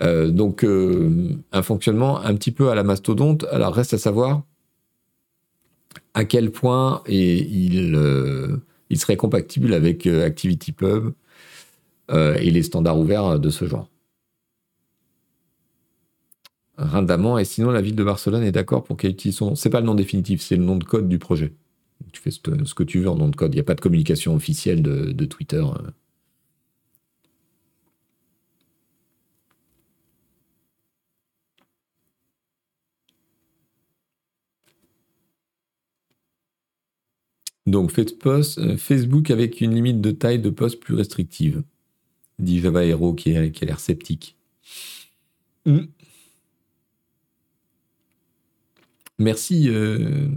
[0.02, 3.46] Euh, donc euh, un fonctionnement un petit peu à la mastodonte.
[3.52, 4.44] Alors reste à savoir
[6.14, 7.96] à quel point il,
[8.90, 11.14] il serait compatible avec ActivityPub
[12.10, 13.90] et les standards ouverts de ce genre.
[16.78, 19.56] Rindamment, et sinon la ville de Barcelone est d'accord pour qu'elle utilise son nom.
[19.56, 21.54] C'est pas le nom définitif, c'est le nom de code du projet.
[22.12, 23.54] Tu fais ce, que tu veux en nom de code.
[23.54, 25.64] Il n'y a pas de communication officielle de, Twitter.
[25.64, 25.92] Euh.
[37.66, 41.64] Donc euh, Facebook avec une limite de taille de poste plus restrictive,
[42.40, 44.38] dit Java Hero qui, a, l'air sceptique.
[45.66, 45.86] Hmm.
[49.20, 50.28] Merci, euh,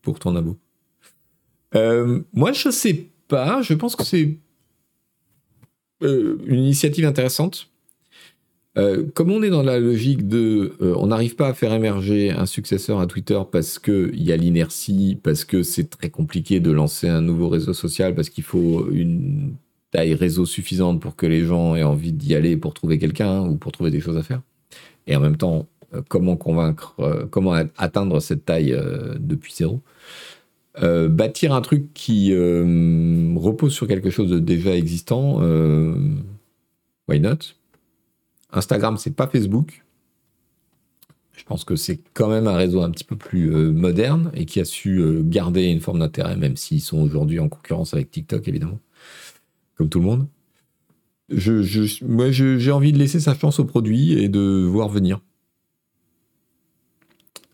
[0.00, 0.58] pour ton abo.
[1.74, 3.62] Euh, moi, je sais pas.
[3.62, 4.38] Je pense que c'est
[6.02, 7.71] euh, une initiative intéressante.
[8.78, 12.46] Euh, comme on est dans la logique de, on n'arrive pas à faire émerger un
[12.46, 17.08] successeur à Twitter parce qu'il y a l'inertie, parce que c'est très compliqué de lancer
[17.08, 19.54] un nouveau réseau social, parce qu'il faut une
[19.90, 23.56] taille réseau suffisante pour que les gens aient envie d'y aller pour trouver quelqu'un ou
[23.56, 24.40] pour trouver des choses à faire.
[25.06, 29.80] Et en même temps, euh, comment convaincre, euh, comment atteindre cette taille euh, depuis zéro?
[30.74, 35.38] bâtir un truc qui repose sur quelque chose de déjà existant,
[37.06, 37.52] why not?
[38.52, 39.84] Instagram, c'est pas Facebook.
[41.32, 44.60] Je pense que c'est quand même un réseau un petit peu plus moderne et qui
[44.60, 48.78] a su garder une forme d'intérêt, même s'ils sont aujourd'hui en concurrence avec TikTok, évidemment,
[49.76, 50.28] comme tout le monde.
[52.02, 55.20] Moi, j'ai envie de laisser sa chance au produit et de voir venir.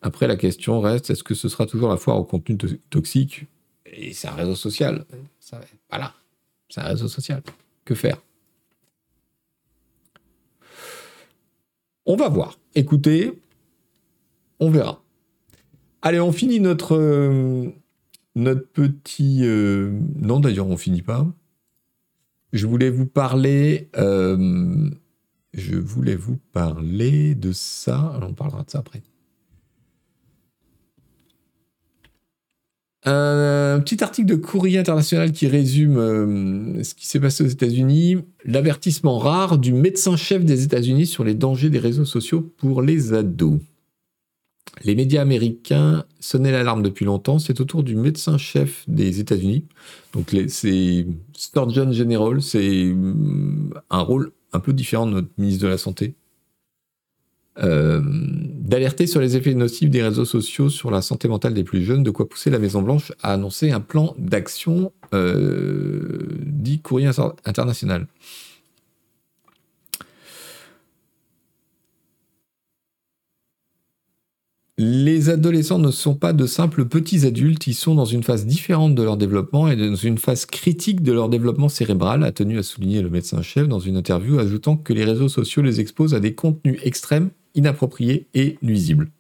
[0.02, 2.56] Après, la question reste est-ce que ce sera toujours la foire au contenu
[2.90, 3.46] toxique?
[3.86, 5.06] Et c'est un réseau social.
[5.90, 6.14] voilà,
[6.68, 7.42] c'est un réseau social.
[7.84, 8.20] Que faire?
[12.10, 12.58] On va voir.
[12.74, 13.38] Écoutez,
[14.60, 15.04] on verra.
[16.00, 17.68] Allez, on finit notre, euh,
[18.34, 19.40] notre petit.
[19.42, 21.26] Euh, non, d'ailleurs, on finit pas.
[22.54, 23.90] Je voulais vous parler.
[23.98, 24.88] Euh,
[25.52, 28.18] je voulais vous parler de ça.
[28.22, 29.02] on parlera de ça après.
[33.10, 38.18] Un petit article de Courrier International qui résume euh, ce qui s'est passé aux États-Unis.
[38.44, 43.60] L'avertissement rare du médecin-chef des États-Unis sur les dangers des réseaux sociaux pour les ados.
[44.84, 47.38] Les médias américains sonnaient l'alarme depuis longtemps.
[47.38, 49.64] C'est au tour du médecin-chef des États-Unis.
[50.12, 52.42] Donc, c'est Sturgeon General.
[52.42, 56.14] C'est mm, un rôle un peu différent de notre ministre de la Santé.
[57.60, 61.82] Euh, d'alerter sur les effets nocifs des réseaux sociaux sur la santé mentale des plus
[61.82, 67.10] jeunes, de quoi pousser la Maison-Blanche à annoncer un plan d'action euh, dit courrier
[67.44, 68.06] international.
[74.80, 78.94] Les adolescents ne sont pas de simples petits adultes, ils sont dans une phase différente
[78.94, 82.62] de leur développement et dans une phase critique de leur développement cérébral, a tenu à
[82.62, 86.34] souligner le médecin-chef dans une interview, ajoutant que les réseaux sociaux les exposent à des
[86.36, 89.10] contenus extrêmes, inappropriés et nuisibles.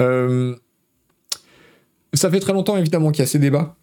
[0.00, 0.56] Euh,
[2.14, 3.76] ça fait très longtemps évidemment qu'il y a ces débats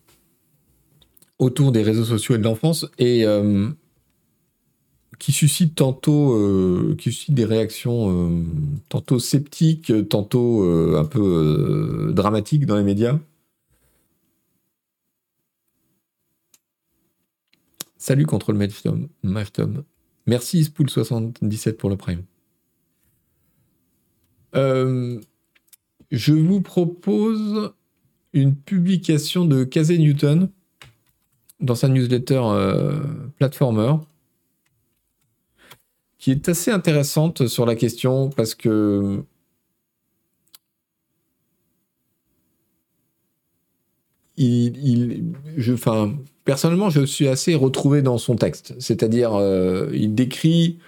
[1.40, 3.70] autour des réseaux sociaux et de l'enfance, et euh,
[5.20, 8.44] qui suscite tantôt euh, qui des réactions
[8.90, 13.20] tantôt sceptiques, tantôt un peu dramatiques dans les médias.
[17.98, 18.58] Salut contre le
[19.52, 19.84] Tom.
[20.28, 22.24] Merci Spool77 pour le prime.
[24.54, 27.74] je vous propose
[28.34, 30.50] une publication de Casey Newton
[31.60, 32.42] dans sa newsletter
[33.38, 33.94] Platformer
[36.18, 39.24] qui est assez intéressante sur la question parce que
[44.36, 45.76] il, je,
[46.48, 48.74] personnellement, je suis assez retrouvé dans son texte.
[48.80, 50.80] C'est-à-dire, euh, il décrit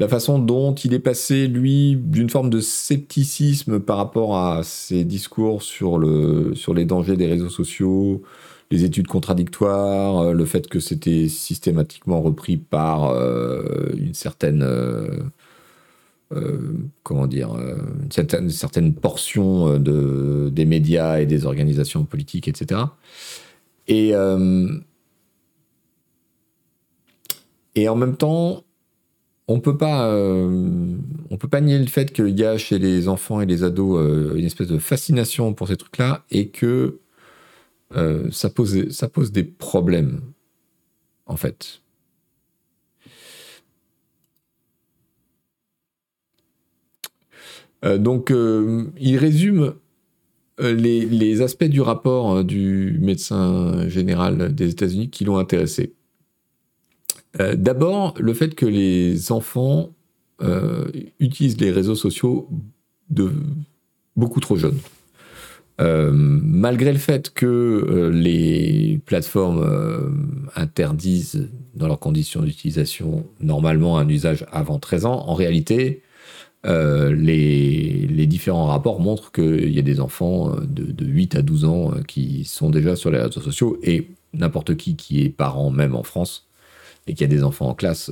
[0.00, 5.04] la façon dont il est passé, lui, d'une forme de scepticisme par rapport à ses
[5.04, 8.24] discours sur, le, sur les dangers des réseaux sociaux,
[8.72, 13.62] les études contradictoires, euh, le fait que c'était systématiquement repris par euh,
[13.96, 14.68] une certaine
[17.04, 22.80] comment dire, une certaine portion de, des médias et des organisations politiques, etc.
[23.86, 24.12] Et,
[27.74, 28.64] et en même temps,
[29.48, 33.40] on peut pas, on peut pas nier le fait qu'il y a chez les enfants
[33.40, 37.00] et les ados une espèce de fascination pour ces trucs-là et que
[37.96, 40.20] euh, ça, pose, ça pose des problèmes,
[41.26, 41.82] en fait.
[47.84, 49.74] Euh, donc, euh, il résume
[50.58, 55.94] les, les, aspects du rapport du médecin général des États-Unis qui l'ont intéressé.
[57.38, 59.90] D'abord, le fait que les enfants
[61.18, 62.48] utilisent les réseaux sociaux
[63.10, 63.32] de
[64.16, 64.78] beaucoup trop jeunes.
[65.80, 70.08] Euh, malgré le fait que euh, les plateformes euh,
[70.54, 76.02] interdisent dans leurs conditions d'utilisation normalement un usage avant 13 ans, en réalité,
[76.66, 81.64] les, les, différents rapports montrent qu'il y a des enfants de, de, 8 à 12
[81.66, 85.94] ans qui sont déjà sur les réseaux sociaux et n'importe qui qui est parent même
[85.94, 86.48] en France
[87.06, 88.10] et qui a des enfants en classe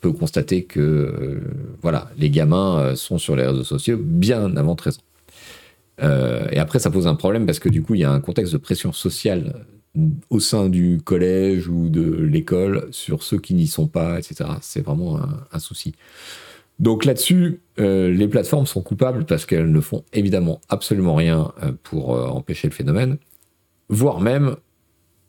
[0.00, 1.40] peut constater que
[1.82, 5.02] voilà, les gamins sont sur les réseaux sociaux bien avant 13 ans.
[6.02, 8.20] Euh, et après, ça pose un problème parce que du coup, il y a un
[8.20, 9.66] contexte de pression sociale
[10.30, 14.50] au sein du collège ou de l'école sur ceux qui n'y sont pas, etc.
[14.60, 15.18] C'est vraiment
[15.50, 15.94] un, souci.
[16.78, 21.72] Donc là-dessus, euh, les plateformes sont coupables parce qu'elles ne font évidemment absolument rien euh,
[21.82, 23.18] pour empêcher le phénomène,
[23.88, 24.56] voire même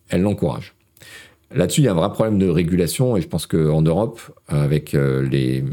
[0.09, 0.75] elle l'encourage.
[1.51, 4.93] Là-dessus, il y a un vrai problème de régulation, et je pense qu'en Europe, avec
[4.93, 5.63] les,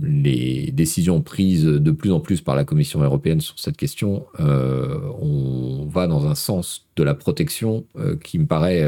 [0.00, 5.86] les décisions prises de plus en plus par la Commission européenne sur cette question, on
[5.88, 7.84] va dans un sens de la protection
[8.24, 8.84] qui me paraît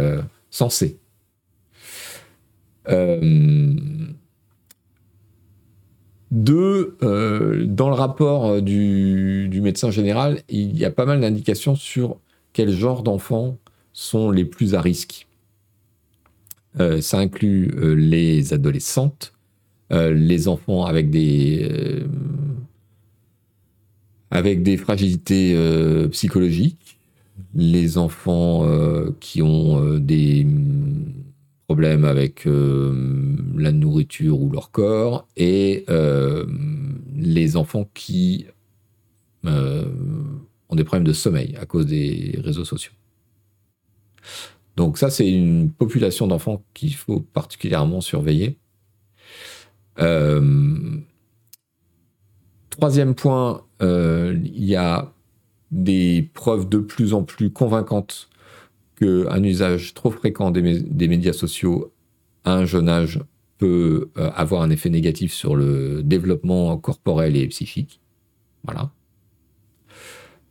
[0.50, 0.98] sensé.
[6.34, 12.18] Deux, euh, dans le rapport du, médecin général, il y a pas mal d'indications sur
[12.52, 13.57] quel genre d'enfants
[13.92, 15.28] sont les plus à risque.
[16.80, 19.32] Euh, ça inclut euh, les adolescentes,
[19.90, 22.02] les enfants avec des,
[24.32, 25.56] avec des fragilités
[26.10, 26.98] psychologiques,
[27.54, 28.66] les enfants
[29.20, 30.48] qui ont des
[31.66, 36.46] problèmes avec euh, la nourriture ou leur corps, et euh,
[37.16, 38.46] les enfants qui
[39.46, 39.84] euh,
[40.68, 42.92] ont des problèmes de sommeil à cause des réseaux sociaux.
[44.76, 48.58] Donc ça, c'est une population d'enfants qu'il faut particulièrement surveiller.
[52.70, 55.12] troisième point, il y a
[55.70, 58.28] des preuves de plus en plus convaincantes
[58.98, 60.62] qu'un usage trop fréquent des,
[61.08, 61.92] médias sociaux
[62.44, 63.20] à un jeune âge
[63.58, 68.00] peut euh, avoir un effet négatif sur le développement corporel et psychique.
[68.64, 68.90] Voilà.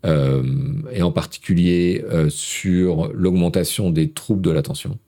[0.05, 0.43] Euh,
[0.91, 4.99] et en particulier euh, sur l'augmentation des troubles de l'attention.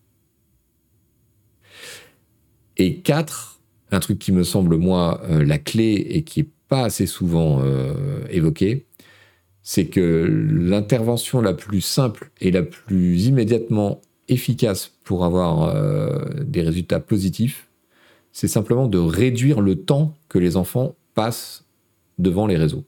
[2.78, 3.60] Et quatre,
[3.91, 7.64] un truc qui me semble moi la clé et qui est pas assez souvent
[8.30, 8.86] évoqué,
[9.62, 16.62] c'est que l'intervention la plus simple et la plus immédiatement efficace pour avoir euh, des
[16.62, 17.68] résultats positifs,
[18.32, 21.66] c'est simplement de réduire le temps que les enfants passent
[22.20, 22.84] devant les réseaux.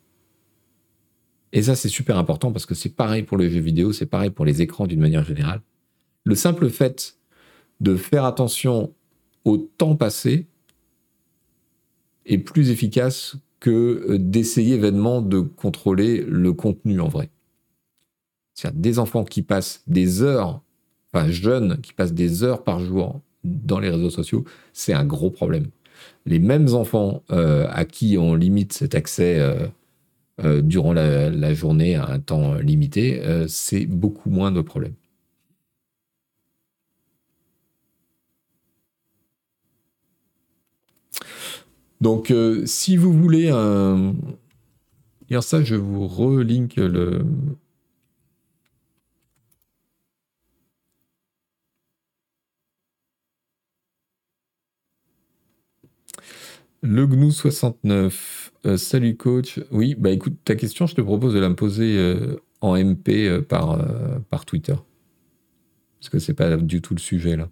[1.57, 4.29] Et ça, c'est super important parce que c'est pareil pour les jeux vidéo, c'est pareil
[4.29, 5.61] pour les écrans d'une manière générale.
[6.23, 7.17] Le simple fait
[7.79, 8.93] de faire attention
[9.43, 10.45] au temps passé
[12.27, 17.31] est plus efficace que euh, d'essayer vainement de contrôler le contenu en vrai.
[18.53, 20.61] C'est-à-dire des enfants qui passent des heures,
[21.11, 25.31] enfin jeunes, qui passent des heures par jour dans les réseaux sociaux, c'est un gros
[25.31, 25.71] problème.
[26.27, 29.65] Les mêmes enfants euh, à qui on limite cet accès euh,
[30.43, 34.95] durant la, journée à un temps limité, c'est beaucoup moins de problèmes.
[42.01, 44.13] Donc, euh, si vous voulez un.
[45.41, 47.25] Ça, je vous relink le.
[56.81, 58.53] Le GNU 69.
[58.65, 59.59] Euh, salut coach.
[59.71, 63.79] Oui, bah écoute, ta question, je te propose de la poser euh, en MP par,
[64.29, 64.75] par Twitter.
[65.99, 67.49] Parce que c'est pas du tout le sujet là.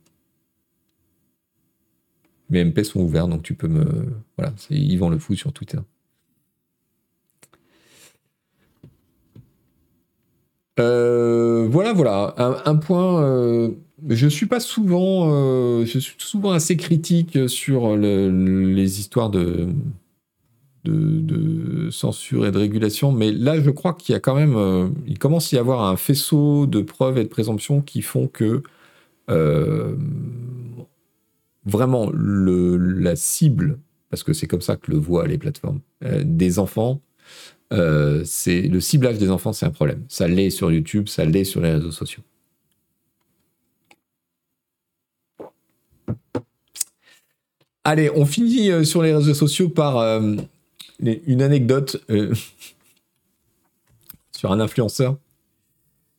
[2.50, 4.14] Mes MP sont ouverts, donc tu peux me.
[4.38, 5.80] Voilà, c'est Yvan Le Fou sur Twitter.
[10.80, 12.36] Euh, voilà, voilà.
[12.66, 13.72] Un, point.
[14.10, 15.30] Euh, je suis pas souvent.
[15.32, 19.70] Euh, je suis souvent assez critique sur les histoires de,
[21.92, 24.94] censure et de régulation, mais là, je crois qu'il y a quand même.
[25.08, 28.62] il commence à y avoir un faisceau de preuves et de présomptions qui font que
[31.66, 33.80] vraiment le, la cible,
[34.10, 37.02] parce que c'est comme ça que le voient les plateformes, euh, des enfants,
[37.74, 40.04] euh, c'est le ciblage des enfants, c'est un problème.
[40.08, 42.24] Ça l'est sur YouTube, ça l'est sur les réseaux sociaux.
[47.86, 50.20] Allez, on finit euh, sur les réseaux sociaux par
[51.00, 52.04] une anecdote
[54.36, 55.18] sur un influenceur.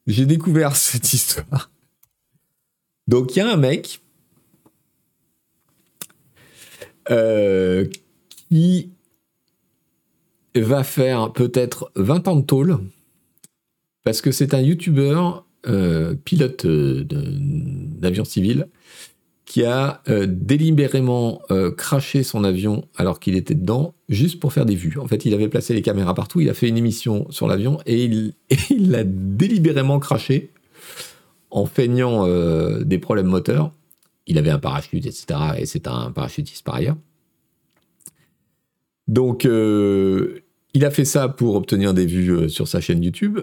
[0.07, 1.71] J'ai découvert cette histoire.
[3.09, 4.01] Donc il y a un mec
[7.11, 7.87] euh,
[8.49, 8.91] qui
[10.55, 12.79] va faire peut-être 20 ans de tôle,
[14.05, 18.69] parce que c'est un youtubeur euh, pilote euh, d'avion civil
[19.47, 21.41] qui a délibérément
[21.79, 24.99] craché son avion alors qu'il était dedans, juste pour faire des vues.
[24.99, 27.79] En fait, il avait placé les caméras partout, il a fait une émission sur l'avion
[27.87, 28.35] et il
[28.91, 30.51] l'a délibérément craché
[31.51, 33.73] en feignant des problèmes moteurs
[34.27, 35.27] il avait un parachute, etc.
[35.59, 36.97] Et c'est un parachutiste par ailleurs.
[39.09, 40.41] Donc, euh,
[40.75, 43.39] il a fait ça pour obtenir des vues euh, sur sa chaîne YouTube.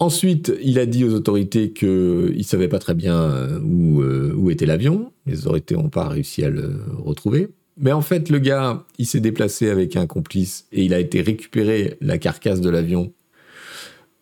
[0.00, 4.50] Ensuite, il a dit aux autorités qu'il ne savait pas très bien euh, où, où
[4.50, 5.12] était l'avion.
[5.26, 7.48] Les autorités n'ont pas réussi à le retrouver.
[7.76, 11.22] Mais en fait, le gars, il s'est déplacé avec un complice et il a été
[11.22, 13.12] récupérer la carcasse de l'avion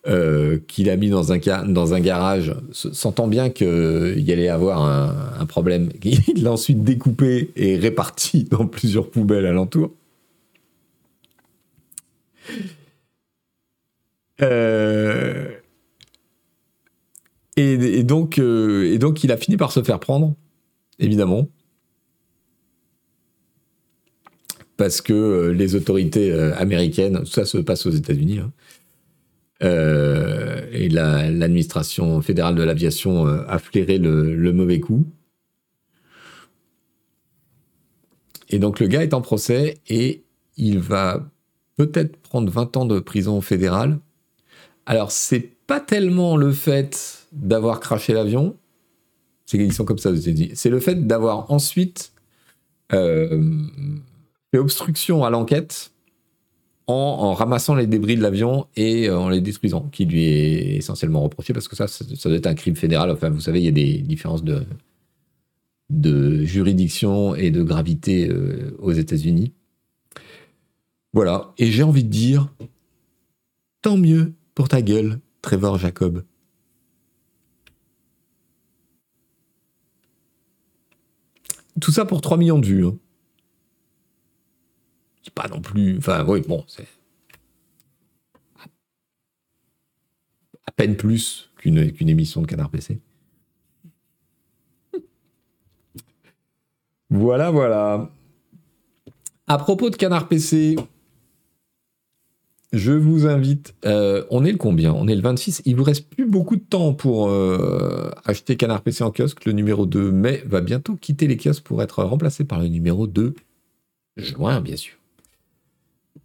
[0.08, 5.46] euh, qu'il a mis dans un, dans un garage, sentant bien qu'il allait avoir un,
[5.46, 5.90] problème.
[6.02, 9.92] Il l'a ensuite découpé et réparti dans plusieurs poubelles alentour.
[14.40, 15.50] Euh,
[17.56, 20.34] et, donc, et donc, il a fini par se faire prendre,
[20.98, 21.48] évidemment.
[24.82, 28.52] parce que euh, les autorités euh, américaines, ça se passe aux États-Unis, hein,
[29.62, 35.06] euh, et l'administration fédérale de l'aviation a flairé le, mauvais coup.
[38.48, 40.24] Et donc le gars est en procès et
[40.56, 41.30] il va
[41.76, 44.00] peut-être prendre 20 ans de prison fédérale.
[44.84, 48.56] Alors c'est pas tellement le fait d'avoir craché l'avion,
[49.46, 50.10] c'est qu'ils sont comme ça
[50.54, 52.12] c'est le fait d'avoir ensuite
[52.90, 55.92] fait obstruction à l'enquête
[56.86, 61.22] en, ramassant les débris de l'avion et euh, en les détruisant, qui lui est essentiellement
[61.22, 63.10] reproché parce que ça, ça, doit être un crime fédéral.
[63.10, 64.64] Enfin, vous savez, il y a des différences de,
[65.90, 69.52] de juridiction et de gravité euh, aux États-Unis.
[71.12, 71.52] Voilà.
[71.58, 72.52] Et j'ai envie de dire,
[73.82, 76.24] tant mieux pour ta gueule, Trevor Jacob.
[81.80, 82.86] Tout ça pour 3 millions de vues.
[82.86, 82.96] Hein.
[85.22, 85.98] C'est pas non plus.
[85.98, 86.86] Enfin, oui, bon, c'est.
[90.66, 93.00] À peine plus qu'une qu'une émission de Canard PC.
[97.10, 98.10] Voilà, voilà.
[99.46, 100.76] À propos de Canard PC,
[102.72, 103.74] je vous invite.
[103.84, 104.92] Euh, on est le combien?
[104.92, 105.62] On est le 26.
[105.66, 109.44] Il vous reste plus beaucoup de temps pour euh, acheter Canard PC en kiosque.
[109.44, 113.06] Le numéro 2 mai va bientôt quitter les kiosques pour être remplacé par le numéro
[113.06, 113.34] 2
[114.16, 114.94] juin, bien sûr.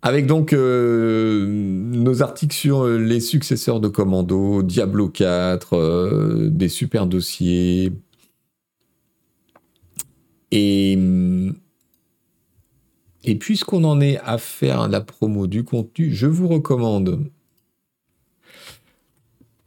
[0.02, 7.08] Avec donc euh, nos articles sur les successeurs de Commando, Diablo 4, euh, des super
[7.08, 7.92] dossiers.
[10.52, 10.98] Et,
[13.28, 17.30] et puisqu'on en est à faire la promo du contenu, je vous recommande,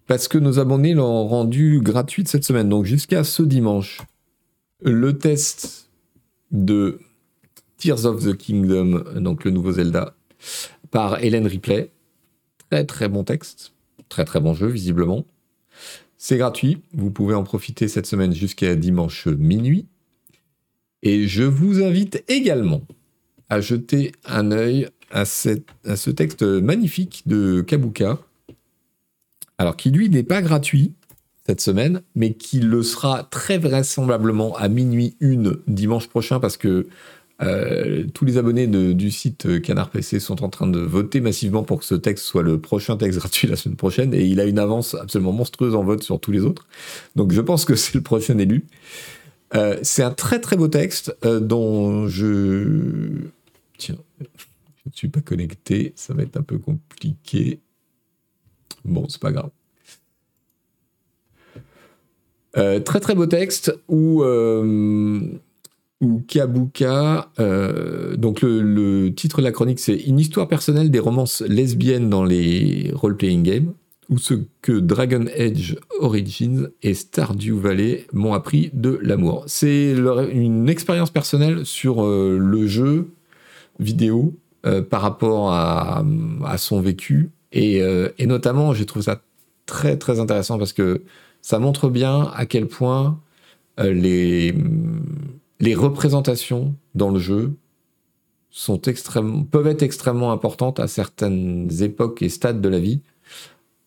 [0.07, 4.01] parce que nos abonnés l'ont rendu gratuit cette semaine, donc jusqu'à ce dimanche,
[4.81, 5.91] le test
[6.51, 7.01] de
[7.77, 10.17] Tears of the Kingdom, donc le nouveau Zelda,
[10.91, 11.91] par Hélène Ripley.
[12.71, 13.75] Très très bon texte,
[14.09, 15.27] très très bon jeu visiblement.
[16.17, 19.87] C'est gratuit, vous pouvez en profiter cette semaine jusqu'à dimanche minuit.
[21.03, 22.81] Et je vous invite également
[23.51, 28.19] à jeter un œil à, à ce texte magnifique de Kabuka.
[29.59, 30.95] Alors qui lui n'est pas gratuit
[31.47, 36.87] cette semaine, mais qui le sera très vraisemblablement à minuit une dimanche prochain parce que
[37.43, 41.81] euh, tous les abonnés du site Canard PC sont en train de voter massivement pour
[41.81, 44.59] que ce texte soit le prochain texte gratuit la semaine prochaine et il a une
[44.59, 46.67] avance absolument monstrueuse en vote sur tous les autres.
[47.17, 48.65] Donc je pense que c'est le prochain élu.
[49.55, 53.09] Euh, c'est un très très beau texte euh, dont je...
[53.81, 54.25] Tiens, je
[54.87, 57.61] ne suis pas connecté, ça va être un peu compliqué.
[58.85, 59.51] Bon, c'est pas grave.
[62.53, 64.23] très très beau texte où
[66.01, 67.31] ou Kabuka.
[67.39, 72.25] Euh, donc le, titre de la chronique, c'est Une histoire personnelle des romances lesbiennes dans
[72.25, 73.73] les role-playing games,
[74.09, 79.45] ou ce que Dragon Age Origins et Stardew Valley m'ont appris de l'amour.
[79.47, 79.95] C'est
[80.33, 83.11] une expérience personnelle sur euh, le jeu
[83.81, 84.35] vidéo
[84.67, 86.05] euh, par rapport à,
[86.57, 87.31] son vécu.
[87.53, 87.81] Et,
[88.19, 89.23] et notamment, j'ai trouvé ça
[89.67, 91.03] très très intéressant parce que
[91.43, 93.19] ça montre bien à quel point
[93.79, 94.55] les
[95.61, 97.55] les représentations dans le jeu
[99.51, 103.01] peuvent être extrêmement importantes à certaines époques et stades de la vie,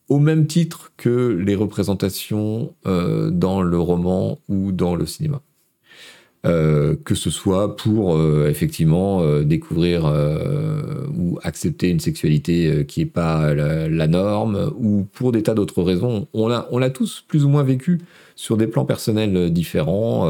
[0.07, 5.41] au même titre que les représentations euh, dans le roman ou dans le cinéma.
[6.45, 10.05] Euh, que ce soit pour euh, effectivement découvrir
[11.15, 16.27] ou accepter une sexualité qui n'est pas la, norme, ou pour des tas d'autres raisons.
[16.33, 18.01] On l'a on tous plus ou moins vécu
[18.35, 20.27] sur des plans personnels différents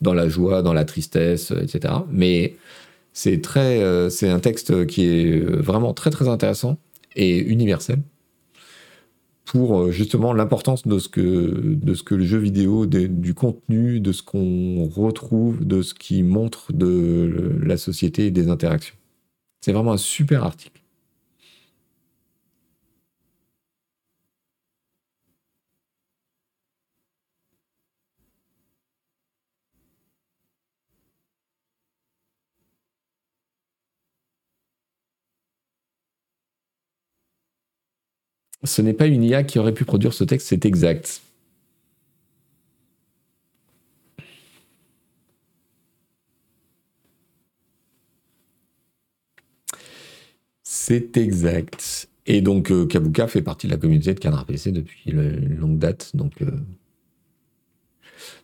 [0.00, 1.94] dans la joie, dans la tristesse, etc.
[2.10, 2.56] Mais
[3.12, 6.78] c'est très, euh, c'est un texte qui est vraiment très très intéressant
[7.14, 7.98] et universel
[9.44, 14.00] pour euh, justement l'importance de ce que de ce que le jeu vidéo, du contenu,
[14.00, 18.96] de ce qu'on retrouve, de ce qui montre de la société et des interactions.
[19.60, 20.81] C'est vraiment un super article.
[38.64, 41.22] Ce n'est pas une IA qui aurait pu produire ce texte, c'est exact.
[50.62, 52.08] C'est exact.
[52.26, 55.78] Et donc, euh, Kabuka fait partie de la communauté de Canard PC depuis une longue
[55.78, 56.14] date.
[56.14, 56.50] Donc, euh,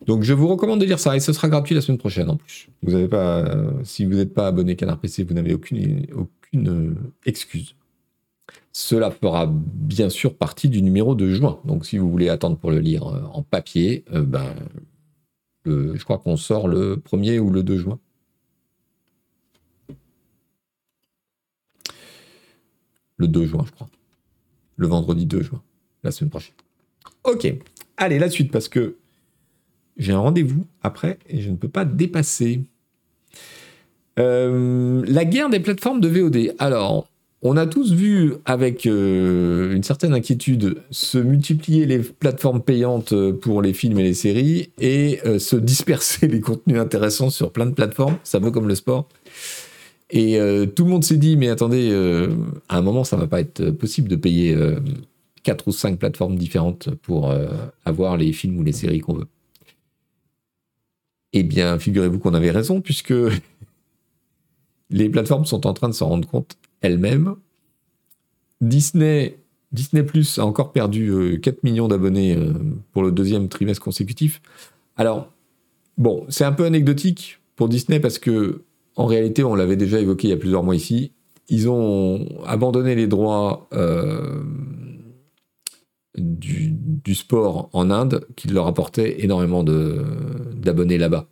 [0.07, 1.17] donc, je vous recommande de lire ça.
[1.17, 2.69] Et ce sera gratuit la semaine prochaine en plus.
[2.83, 6.07] Vous avez pas, euh, si vous n'êtes pas abonné Canard PC, vous n'avez aucune
[7.25, 7.75] excuse.
[8.73, 11.59] Cela fera bien sûr partie du numéro de juin.
[11.65, 14.55] Donc, si vous voulez attendre pour le lire en papier, ben,
[15.67, 17.99] je crois qu'on sort le 1er ou le 2 juin.
[23.19, 23.89] le 2 juin, je crois.
[24.77, 25.63] Le vendredi 2 juin,
[26.03, 26.55] la semaine prochaine.
[27.25, 27.53] Ok,
[27.97, 28.97] allez, la suite, parce que
[29.97, 32.63] j'ai un rendez-vous après et je ne peux pas dépasser.
[34.19, 36.55] Euh, la guerre des plateformes de VOD.
[36.59, 37.09] Alors,
[37.43, 43.63] on a tous vu avec euh, une certaine inquiétude se multiplier les plateformes payantes pour
[43.63, 47.75] les films et les séries et euh, se disperser les contenus intéressants sur plein de
[47.75, 48.19] plateformes.
[48.25, 49.09] Ça vaut comme le sport.
[50.11, 52.29] Et euh, tout le monde s'est dit, mais attendez, euh,
[52.69, 54.81] à un moment, ça va pas être possible de payer euh,
[55.43, 57.33] quatre ou cinq plateformes différentes pour
[57.85, 59.29] avoir les films ou les séries qu'on veut.
[61.35, 63.13] Eh bien, figurez-vous qu'on avait raison, puisque
[64.91, 67.35] les plateformes sont en train de s'en rendre compte elles-mêmes.
[68.61, 69.39] Disney,
[69.73, 72.37] Disney Plus a encore perdu 4 millions d'abonnés
[72.93, 74.41] pour le deuxième trimestre consécutif.
[74.97, 75.33] Alors,
[75.97, 78.63] bon, c'est un peu anecdotique pour Disney parce que
[78.99, 81.13] en réalité, on l'avait déjà évoqué il y a plusieurs mois ici,
[81.49, 84.43] ils ont abandonné les droits euh,
[86.17, 91.29] du, sport en Inde qui leur apportait énormément d'abonnés là-bas.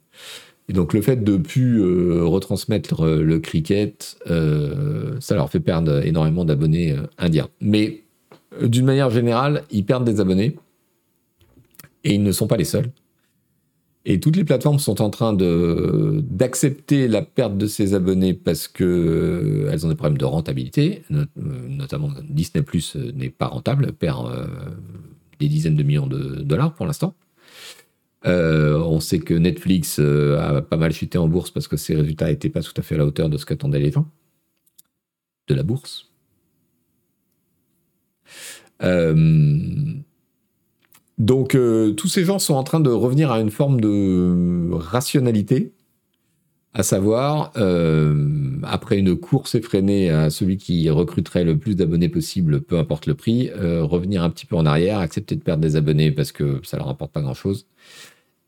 [0.68, 6.04] Et donc le fait de plus euh, retransmettre le cricket, euh, ça leur fait perdre
[6.04, 7.48] énormément d'abonnés indiens.
[7.60, 8.02] Mais
[8.60, 10.56] d'une manière générale, ils perdent des abonnés
[12.04, 12.90] et ils ne sont pas les seuls.
[14.08, 18.84] Et toutes les plateformes sont en train d'accepter la perte de ses abonnés parce que
[18.84, 21.26] euh, elles ont des problèmes de rentabilité, euh,
[21.68, 24.48] notamment Disney Plus euh, n'est pas rentable, perd
[25.40, 27.14] des dizaines de millions de dollars pour l'instant.
[28.26, 32.48] On sait que Netflix a pas mal chuté en bourse parce que ses résultats n'étaient
[32.50, 34.06] pas tout à fait à la hauteur de ce qu'attendaient les gens
[35.48, 36.10] de la bourse.
[41.18, 45.72] Donc euh, tous ces gens sont en train de revenir à une forme de rationalité,
[46.74, 52.60] à savoir, euh, après une course effrénée à celui qui recruterait le plus d'abonnés possible,
[52.60, 55.76] peu importe le prix, euh, revenir un petit peu en arrière, accepter de perdre des
[55.76, 57.66] abonnés parce que ça leur apporte pas grand-chose,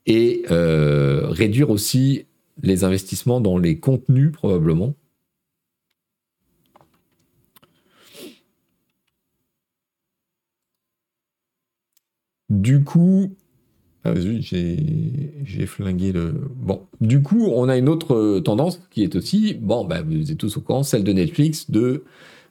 [0.08, 2.24] et réduire aussi
[2.62, 4.94] les investissements dans les contenus probablement,
[12.48, 13.36] Du coup,
[14.04, 16.34] ah, j'ai flingué le.
[16.56, 20.32] Bon, du coup, on a une autre euh, tendance qui est aussi, bon, bah, vous
[20.32, 22.04] êtes tous au courant, celle de Netflix, de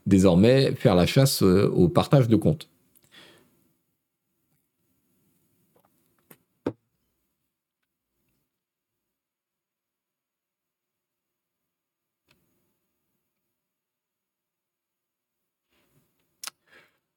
[0.06, 2.70] désormais faire la chasse euh, au partage de comptes.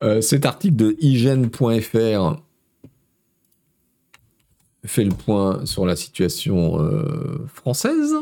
[0.02, 2.42] Euh, cet article de hygiène.fr
[4.86, 8.14] fait le point sur la situation euh, française.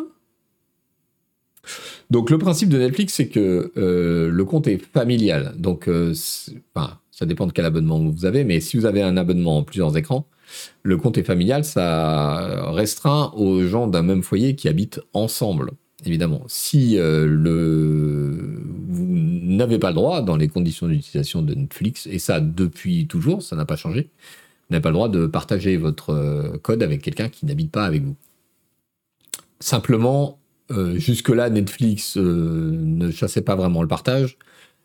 [2.11, 5.55] Donc le principe de Netflix, c'est que euh, le compte est familial.
[5.57, 9.63] Donc, ça dépend de quel abonnement vous avez, mais si vous avez un abonnement en
[9.63, 10.27] plusieurs écrans,
[10.83, 15.73] le compte est familial, ça restreint aux gens d'un même foyer qui habitent ensemble.
[16.07, 18.63] Évidemment, si le...
[19.49, 23.43] vous n'avez pas le droit dans les conditions d'utilisation de Netflix, et ça depuis toujours,
[23.43, 24.11] ça n'a pas changé,
[24.69, 28.03] n'avez pas le droit de partager votre euh, code avec quelqu'un qui n'habite pas avec
[28.03, 28.17] vous.
[29.59, 30.39] Simplement,
[30.71, 34.37] euh, jusque-là, Netflix euh, ne chassait pas vraiment le partage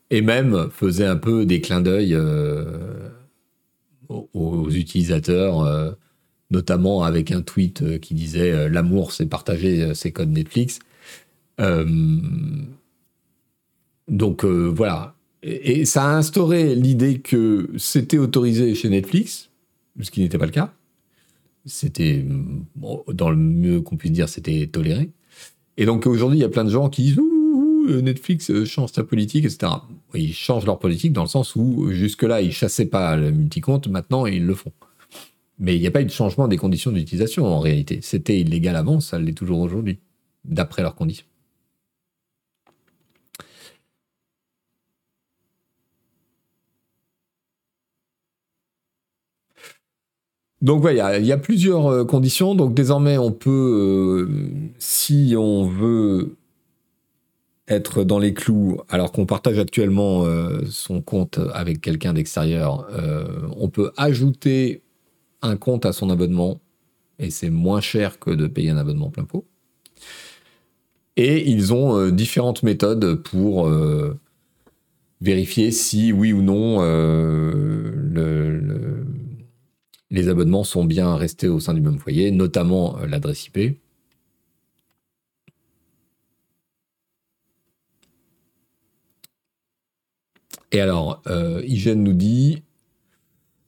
[0.08, 2.16] et même faisait un peu des clins d'œil
[4.08, 5.96] aux, utilisateurs,
[6.50, 10.78] notamment avec un tweet qui disait L'amour, c'est partager ses codes Netflix.
[14.08, 15.14] Donc voilà.
[15.42, 19.50] et ça a instauré l'idée que c'était autorisé chez Netflix,
[20.00, 20.72] ce qui n'était pas le cas.
[21.66, 22.24] C'était,
[23.08, 25.10] dans le mieux qu'on puisse dire, c'était toléré.
[25.76, 27.20] Et donc aujourd'hui, il y a plein de gens qui disent
[27.88, 29.72] Netflix euh, change sa politique, etc.
[30.14, 34.26] Ils changent leur politique dans le sens où jusque-là, ils chassaient pas le multicompte, maintenant
[34.26, 34.72] ils le font.
[35.58, 38.00] Mais il n'y a pas eu de changement des conditions d'utilisation en réalité.
[38.02, 39.98] C'était illégal avant, ça l'est toujours aujourd'hui,
[40.44, 41.26] d'après leurs conditions.
[50.64, 52.54] Donc voilà, il y, a plusieurs euh, conditions.
[52.54, 54.34] Donc désormais, on peut, euh,
[54.78, 56.36] si on veut
[57.68, 62.88] être dans les clous, alors qu'on partage actuellement euh, son compte avec quelqu'un d'extérieur,
[63.56, 64.82] on peut ajouter
[65.42, 66.60] un compte à son abonnement
[67.18, 69.44] et c'est moins cher que de payer un abonnement plein pot.
[71.16, 73.70] Et ils ont différentes méthodes pour
[75.20, 79.03] vérifier si oui ou non le
[80.10, 83.78] les abonnements sont bien restés au sein du même foyer, notamment euh, l'adresse IP.
[90.72, 91.62] Et alors, euh,
[91.94, 92.62] nous dit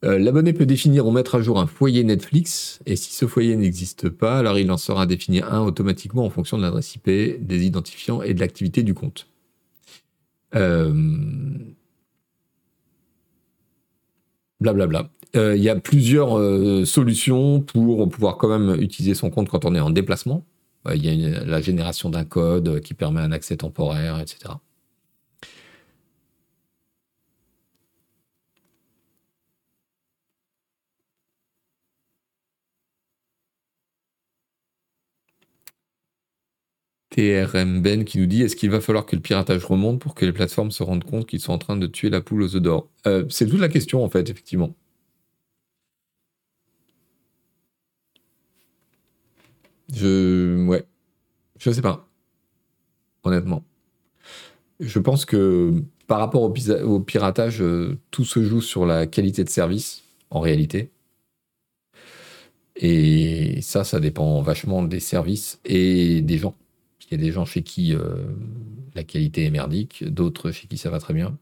[0.05, 3.57] euh, l'abonné peut définir ou mettre à jour un foyer Netflix, et si ce foyer
[3.57, 7.65] n'existe pas, alors il en sera défini un automatiquement en fonction de l'adresse IP, des
[7.65, 9.27] identifiants et de l'activité du compte.
[10.55, 10.93] Euh,
[14.61, 15.11] blablabla.
[15.35, 19.75] Il y a plusieurs euh, solutions pour pouvoir quand même utiliser son compte quand on
[19.75, 20.45] est en déplacement.
[20.87, 24.55] Euh, il y a la génération d'un code qui permet un accès temporaire, etc.
[37.11, 40.25] TRM Ben qui nous dit est-ce qu'il va falloir que le piratage remonte pour que
[40.25, 42.63] les plateformes se rendent compte qu'ils sont en train de tuer la poule aux œufs
[42.63, 42.89] d'or?
[43.31, 44.75] C'est toute la question en fait, effectivement.
[49.93, 50.65] Je.
[50.67, 50.85] Ouais.
[51.59, 52.09] Je sais pas.
[53.23, 53.65] Honnêtement.
[54.81, 59.49] Je pense que par rapport au, piratage, euh, tout se joue sur la qualité de
[59.49, 60.91] service, en réalité.
[62.77, 66.55] Et ça, ça dépend vachement des services et des gens.
[67.11, 68.17] Il y a des gens chez qui euh,
[68.95, 71.39] la qualité est merdique, d'autres chez qui ça va très bien.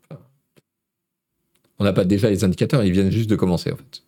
[1.78, 4.04] On n'a pas déjà les indicateurs, ils viennent juste de commencer en fait.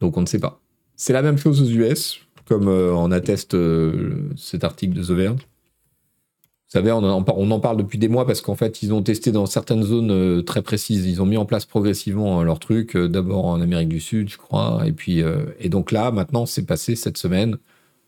[0.00, 0.60] Donc on ne sait pas.
[0.96, 5.10] C'est la même chose aux US comme euh, on atteste euh, cet article de The
[5.10, 5.40] Verge.
[5.40, 9.44] Vous savez, on en, parle depuis des mois parce qu'en fait, ils ont testé dans
[9.44, 11.06] certaines zones euh, très précises.
[11.06, 14.82] Ils ont mis en place progressivement leur truc, d'abord en Amérique du Sud, je crois,
[14.86, 15.22] et puis
[15.58, 17.58] et donc là, maintenant, c'est passé cette semaine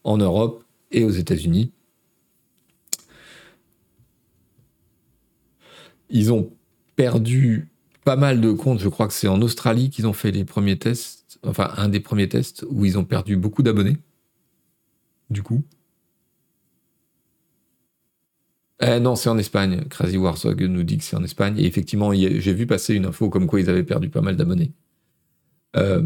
[0.02, 1.72] en Europe et aux États-Unis.
[6.08, 6.50] Ils ont
[6.96, 7.68] perdu
[8.04, 8.80] pas mal de comptes.
[8.80, 12.00] Je crois que c'est en Australie qu'ils ont fait les premiers tests, enfin un des
[12.00, 13.98] premiers tests où ils ont perdu beaucoup d'abonnés
[15.30, 15.62] du coup
[18.80, 19.84] eh non, c'est en Espagne.
[19.88, 21.58] Crazy Warzog nous dit que c'est en Espagne.
[21.58, 24.72] Et effectivement, j'ai vu passer une info comme quoi ils avaient perdu pas mal d'abonnés.
[25.76, 26.02] Euh,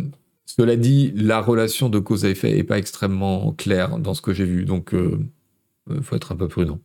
[0.47, 4.33] cela dit, la relation de cause à effet n'est pas extrêmement claire dans ce que
[4.33, 4.65] j'ai vu.
[4.65, 5.19] Donc, il euh,
[5.91, 6.79] euh, faut être un peu prudent.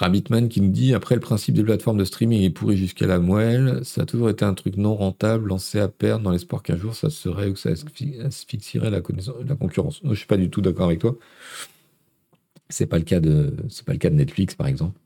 [0.00, 3.18] Rabbitman qui nous dit après le principe des plateformes de streaming est pourri jusqu'à la
[3.18, 6.76] moelle, ça a toujours été un truc non rentable, lancé à perdre dans l'espoir qu'un
[6.76, 7.68] jour ça serait ou ça
[8.24, 10.02] asphyxierait la, concurrence.
[10.02, 11.16] Moi, je suis pas du tout d'accord avec toi.
[12.70, 14.98] C'est pas pas le cas de Netflix par exemple.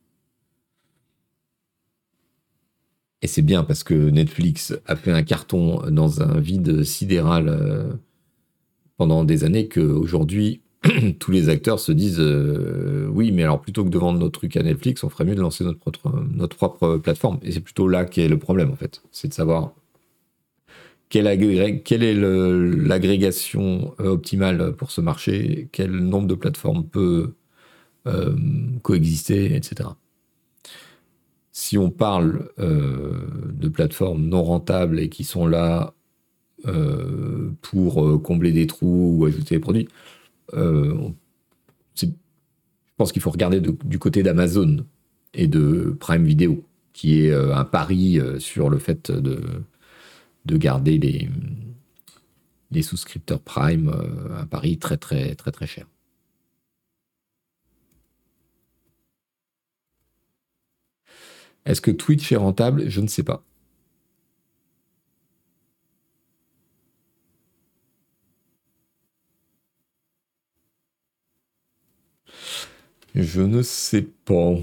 [3.20, 7.92] Et c'est bien parce que Netflix a fait un carton dans un vide sidéral euh,
[8.96, 10.60] pendant des années qu'aujourd'hui,
[11.18, 14.56] tous les acteurs se disent euh, oui, mais alors plutôt que de vendre notre truc
[14.56, 16.10] à Netflix, on ferait mieux de lancer notre propre,
[16.56, 17.38] propre plateforme.
[17.42, 19.02] Et c'est plutôt là qu'est le problème, en fait.
[19.10, 19.72] C'est de savoir
[21.08, 27.34] quelle, est l'agrégation euh, optimale pour ce marché, quel nombre de plateformes peut
[28.06, 28.34] euh,
[28.82, 29.90] coexister, etc.
[31.52, 35.94] Si on parle de plateformes non rentables et qui sont là
[37.62, 40.13] pour combler des trous ou ajouter des produits, euh,
[40.52, 42.06] je
[42.96, 44.86] pense qu'il faut regarder du côté d'Amazon
[45.32, 49.40] et de Prime Video, qui est euh, un pari euh, sur le fait de,
[50.44, 51.28] de garder les,
[52.70, 53.92] les souscripteurs Prime,
[54.38, 55.86] un pari très très très très cher.
[61.64, 62.88] Est-ce que Twitch est rentable?
[62.88, 63.42] Je ne sais pas.
[73.14, 74.54] Je ne sais pas.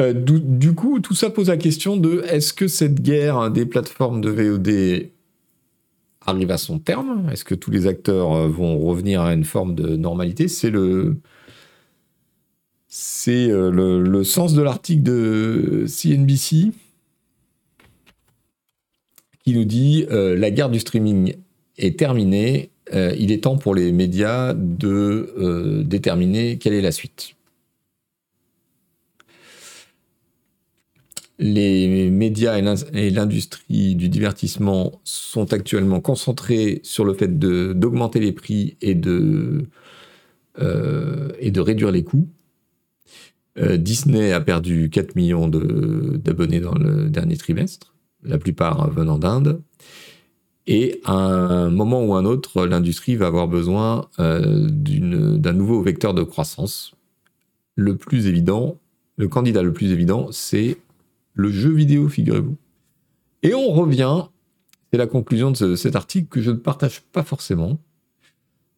[0.00, 4.20] Euh, du, coup, tout ça pose la question de est-ce que cette guerre des plateformes
[4.20, 5.10] de VOD
[6.26, 7.28] arrive à son terme?
[7.30, 10.48] Est-ce que tous les acteurs euh, vont revenir à une forme de normalité?
[10.48, 11.16] C'est le,
[12.96, 16.70] C'est euh, le, sens de l'article de CNBC
[19.42, 21.34] qui nous dit euh, la guerre du streaming
[21.76, 22.70] est terminée.
[22.92, 27.34] Euh, il est temps pour les médias de déterminer quelle est la suite.
[31.40, 32.56] Les médias
[32.92, 39.66] et l'industrie du divertissement sont actuellement concentrés sur le fait d'augmenter les prix et de,
[40.60, 42.28] et de réduire les coûts.
[43.58, 49.62] Euh, Disney a perdu 4 millions d'abonnés dans le dernier trimestre, la plupart venant d'Inde.
[50.66, 56.14] Et à un moment ou un autre, l'industrie va avoir besoin euh, d'un nouveau vecteur
[56.14, 56.94] de croissance.
[57.76, 58.78] Le plus évident,
[59.16, 60.78] le candidat le plus évident, c'est
[61.34, 62.56] le jeu vidéo, figurez-vous.
[63.42, 64.22] Et on revient,
[64.90, 67.78] c'est la conclusion de cet article que je ne partage pas forcément,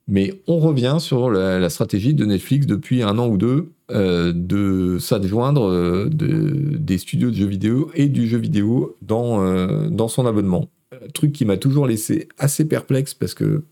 [0.09, 4.98] mais on revient sur la, stratégie de Netflix depuis un an ou deux euh, de
[4.98, 10.26] s'adjoindre euh, des studios de jeux vidéo et du jeu vidéo dans, euh, dans son
[10.26, 10.68] abonnement.
[11.12, 13.64] truc qui m'a toujours laissé assez perplexe parce que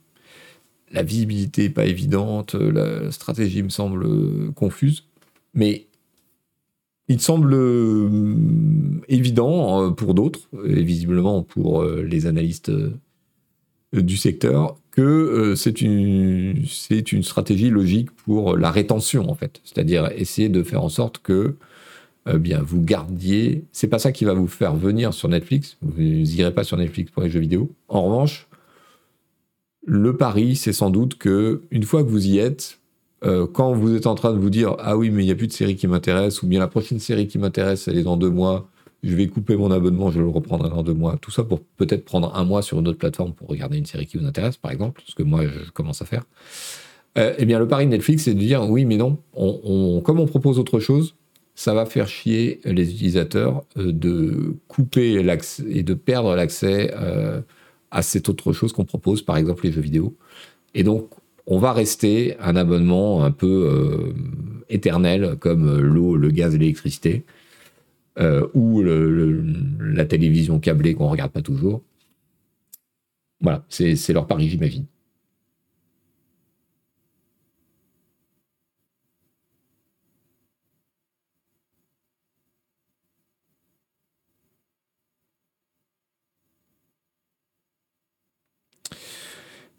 [0.91, 4.07] la visibilité n'est pas évidente, la stratégie me semble
[4.53, 5.05] confuse,
[5.53, 5.87] mais
[7.09, 7.57] il semble
[9.09, 12.71] évident pour d'autres, et visiblement pour les analystes
[13.93, 19.61] du secteur, que euh, c'est une, une stratégie logique pour la rétention, en fait.
[19.65, 21.57] C'est-à-dire essayer de faire en sorte que
[22.29, 23.65] euh, bien, vous gardiez.
[23.73, 25.77] C'est pas ça qui va vous faire venir sur Netflix.
[25.83, 27.71] Vous n'irez pas sur Netflix pour les jeux vidéo.
[27.89, 28.49] En revanche,
[29.85, 32.79] le pari, c'est sans doute que une fois que vous y êtes,
[33.25, 35.35] euh, quand vous êtes en train de vous dire ah oui mais il n'y a
[35.35, 38.19] plus de série qui m'intéresse ou bien la prochaine série qui m'intéresse elle est dans
[38.19, 38.69] deux mois
[39.05, 41.19] je vais couper mon abonnement, je le reprendrai dans deux mois.
[41.21, 44.07] Tout ça pour peut-être prendre un mois sur une autre plateforme pour regarder une série
[44.07, 46.25] qui vous intéresse, par exemple, ce que moi je commence à faire.
[47.19, 50.19] Euh, eh bien, le pari de Netflix, c'est de dire oui, mais non, on, comme
[50.19, 51.15] on propose autre chose,
[51.55, 55.23] ça va faire chier les utilisateurs euh, de couper
[55.69, 57.41] et de perdre l'accès euh,
[57.91, 60.17] à cette autre chose qu'on propose, par exemple les jeux vidéo.
[60.75, 61.11] Et donc,
[61.47, 64.15] on va rester un abonnement un peu
[64.71, 67.25] éternel comme l'eau, le gaz et l'électricité
[68.19, 71.83] euh, ou la télévision câblée qu'on regarde pas toujours.
[73.41, 74.87] Voilà, c'est leur pari, j'imagine.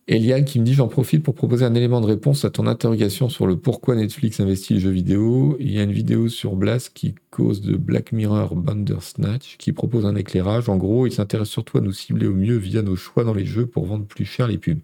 [0.08, 3.28] Eliane qui me dit j'en profite pour proposer un élément de réponse à ton interrogation
[3.28, 5.58] sur le pourquoi Netflix investit les jeux vidéo.
[5.60, 10.06] Il y a une vidéo sur Blast qui cause de Black Mirror Bandersnatch qui propose
[10.06, 10.70] un éclairage.
[10.70, 13.46] En gros, il s'intéresse surtout à nous cibler au mieux via nos choix dans les
[13.46, 14.82] jeux pour vendre plus cher les pubs.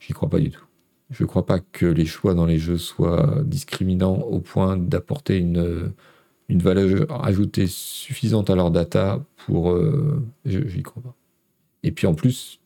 [0.00, 0.64] J'y crois pas du tout.
[1.10, 5.92] Je crois pas que les choix dans les jeux soient discriminants au point d'apporter une,
[6.48, 9.72] une valeur ajoutée suffisante à leur data pour...
[9.72, 11.14] Euh, j'y crois pas.
[11.82, 12.58] Et puis en plus,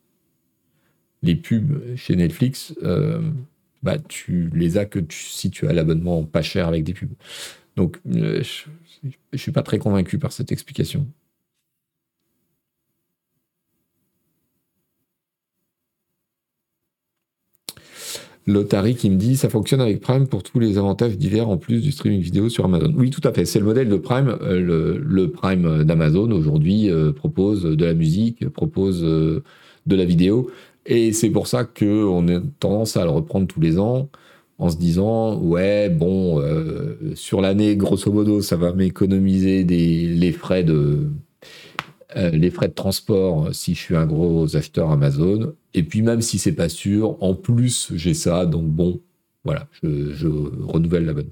[1.22, 3.20] les pubs chez Netflix, euh,
[3.82, 7.12] bah, tu les as que si tu as l'abonnement pas cher avec des pubs.
[7.76, 11.06] Donc, euh, je ne suis pas très convaincu par cette explication.
[18.46, 21.82] Lotari qui me dit ça fonctionne avec Prime pour tous les avantages divers en plus
[21.82, 22.92] du streaming vidéo sur Amazon.
[22.96, 23.44] Oui, tout à fait.
[23.44, 24.36] C'est le modèle de Prime.
[24.40, 30.50] Euh, le, Prime d'Amazon aujourd'hui propose de la musique, propose de la vidéo.
[30.90, 34.10] Et c'est pour ça qu'on a tendance à le reprendre tous les ans
[34.58, 40.64] en se disant ouais bon euh, sur l'année grosso modo ça va m'économiser les frais
[40.64, 41.06] de
[42.16, 45.54] euh, les frais de transport si je suis un gros acheteur Amazon.
[45.74, 49.00] Et puis même si c'est pas sûr en plus j'ai ça donc bon
[49.44, 51.30] voilà je, je renouvelle l'abonnement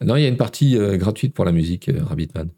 [0.00, 2.48] Non, il y a une partie euh, gratuite pour la musique, euh, Rabbitman.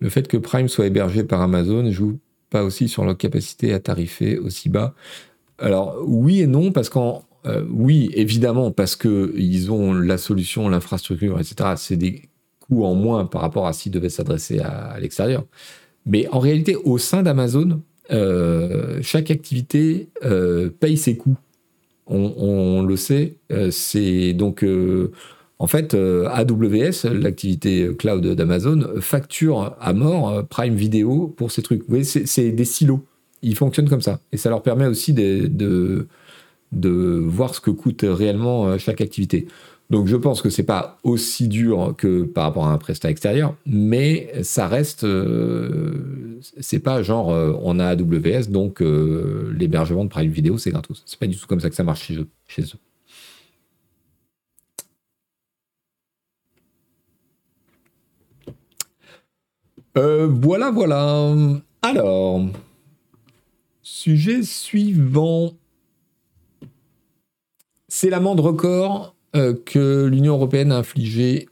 [0.00, 2.18] Le fait que Prime soit hébergé par Amazon joue
[2.50, 4.94] pas aussi sur leur capacité à tarifer aussi bas.
[5.58, 11.38] Alors oui et non, parce qu'en euh, oui, évidemment, parce qu'ils ont la solution, l'infrastructure,
[11.40, 11.74] etc.
[11.76, 12.28] C'est des
[12.60, 15.44] coûts en moins par rapport à s'ils devaient s'adresser à l'extérieur.
[16.06, 17.82] Mais en réalité, au sein d'Amazon,
[19.02, 21.36] chaque activité euh, paye ses coûts.
[22.06, 23.36] On, le sait.
[23.52, 24.64] Euh, donc
[25.58, 31.82] en fait, AWS, l'activité cloud d'Amazon, facture à mort Prime Video pour ces trucs.
[31.82, 33.04] Vous voyez, c'est des silos.
[33.42, 34.20] Ils fonctionnent comme ça.
[34.32, 36.06] Et ça leur permet aussi de
[36.72, 39.46] voir ce que coûte réellement chaque activité.
[39.90, 43.56] Donc je pense que c'est pas aussi dur que par rapport à un prestat extérieur,
[43.66, 50.10] mais ça reste, euh, c'est pas genre euh, on a AWS donc euh, l'hébergement de
[50.10, 51.02] Prime Video c'est gratos.
[51.06, 52.28] C'est pas du tout comme ça que ça marche chez eux.
[52.46, 52.78] Chez eux.
[59.96, 61.34] voilà, voilà.
[61.82, 62.40] Alors,
[63.82, 65.52] sujet suivant.
[67.88, 71.48] C'est l'amende record euh, que l'Union européenne a infligé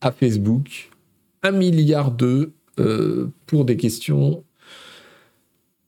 [0.00, 0.90] à Facebook
[1.42, 2.50] un milliard d'euros
[3.46, 4.44] pour des questions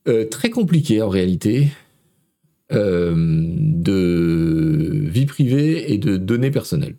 [0.07, 1.70] euh, très compliquées en réalité
[2.72, 6.97] euh, de vie privée et de données personnelles.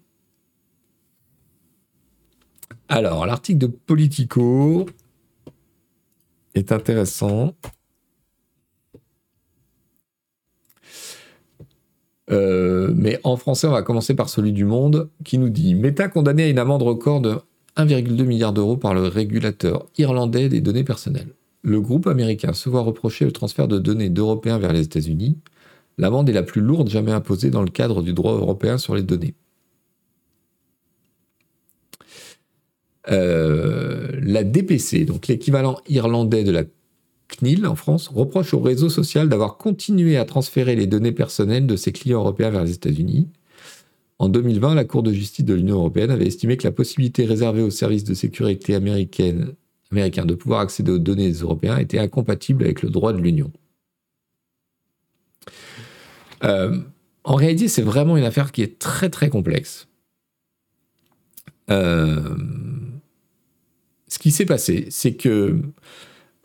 [2.87, 4.87] Alors, l'article de Politico
[6.55, 7.53] est intéressant.
[12.31, 16.07] Euh, mais en français, on va commencer par celui du Monde qui nous dit Meta
[16.07, 17.37] condamné à une amende record de
[17.77, 21.33] 1,2 milliard d'euros par le régulateur irlandais des données personnelles.
[21.61, 25.37] Le groupe américain se voit reprocher le transfert de données d'Européens vers les États-Unis.
[25.97, 29.03] L'amende est la plus lourde jamais imposée dans le cadre du droit européen sur les
[29.03, 29.33] données.
[33.09, 36.63] Euh, la DPC, donc l'équivalent irlandais de la
[37.27, 41.75] CNIL en France reproche au réseau social d'avoir continué à transférer les données personnelles de
[41.75, 43.27] ses clients européens vers les États-Unis.
[44.19, 47.61] En 2020, la Cour de justice de l'Union européenne avait estimé que la possibilité réservée
[47.61, 49.33] aux services de sécurité américains
[49.91, 53.51] de pouvoir accéder aux données des Européens était incompatible avec le droit de l'Union.
[56.43, 56.79] Euh,
[57.23, 59.87] en réalité, c'est vraiment une affaire qui est très très complexe.
[61.69, 62.35] Euh,
[64.07, 65.59] ce qui s'est passé, c'est que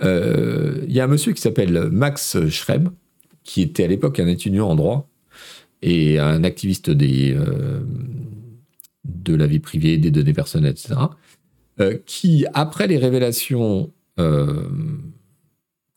[0.03, 2.88] il y a un monsieur qui s'appelle Max Schreb,
[3.42, 5.09] qui était à l'époque un étudiant en droit
[5.82, 7.80] et un activiste euh,
[9.05, 10.94] de la vie privée, des données personnelles, etc.,
[11.80, 13.92] euh, qui, après les révélations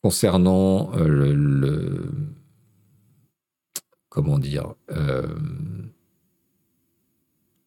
[0.01, 2.05] concernant le,
[4.07, 4.75] comment dire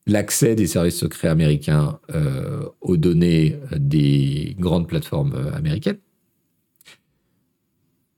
[0.07, 2.01] l'accès des services secrets américains
[2.81, 5.99] aux données des grandes plateformes américaines,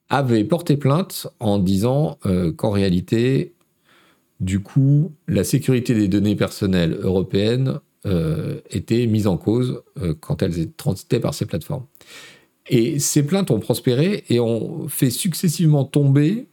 [0.09, 3.54] avait porté plainte en disant euh, qu'en réalité,
[4.40, 10.42] du coup, la sécurité des données personnelles européennes euh, était mise en cause euh, quand
[10.42, 11.84] elles transitaient par ces plateformes.
[12.68, 16.46] Et ces plaintes ont prospéré et ont fait successivement tomber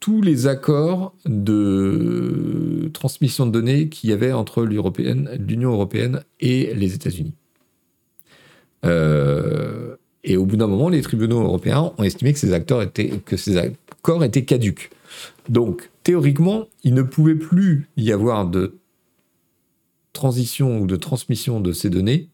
[0.00, 6.94] tous les accords de transmission de données qu'il y avait entre l'Union européenne et les
[6.94, 7.34] États-Unis.
[8.84, 13.10] Euh, et au bout d'un moment, les tribunaux européens ont estimé que ces, acteurs étaient,
[13.24, 14.90] que ces accords étaient caducs.
[15.48, 18.78] Donc, théoriquement, il ne pouvait plus y avoir de
[20.12, 22.28] transition ou de transmission de ces données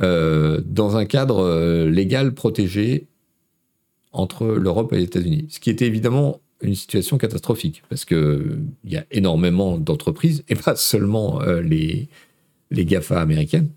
[0.00, 3.08] euh, dans un cadre euh, légal protégé
[4.12, 5.46] entre l'Europe et les États-Unis.
[5.48, 10.76] Ce qui était évidemment une situation catastrophique, parce qu'il y a énormément d'entreprises, et pas
[10.76, 12.08] seulement euh, les,
[12.70, 13.70] les GAFA américaines,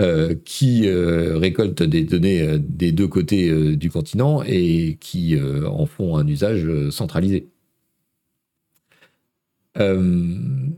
[0.00, 5.86] euh, qui euh, récoltent des données euh, des deux côtés du continent et qui en
[5.86, 7.46] font un usage centralisé.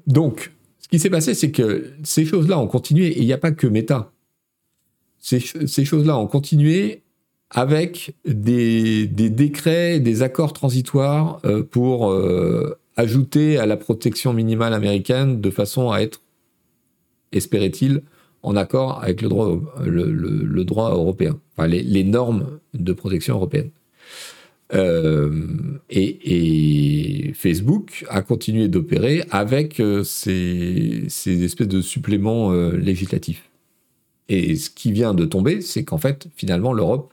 [0.07, 3.39] donc, ce qui s'est passé, c'est que ces choses-là ont continué, et il n'y a
[3.39, 4.13] pas que Meta.
[5.19, 7.03] Ces, choses-là ont continué
[7.49, 11.41] avec des, des, décrets, des accords transitoires
[11.71, 12.15] pour
[12.97, 16.23] ajouter à la protection minimale américaine de façon à être,
[17.33, 18.03] espérait-il,
[18.47, 19.29] en accord avec le
[20.65, 23.71] droit, européen, les, normes de protection européenne.
[24.73, 33.51] Euh, et, Facebook a continué d'opérer avec euh, ces, espèces de suppléments euh, législatifs.
[34.29, 37.13] Et ce qui vient de tomber, c'est qu'en fait, finalement, l'Europe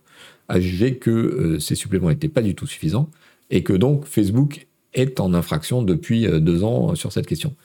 [0.49, 3.09] a jugé que ces suppléments n'étaient pas du tout suffisants
[3.49, 7.55] et que donc Facebook est en infraction depuis deux ans sur cette question.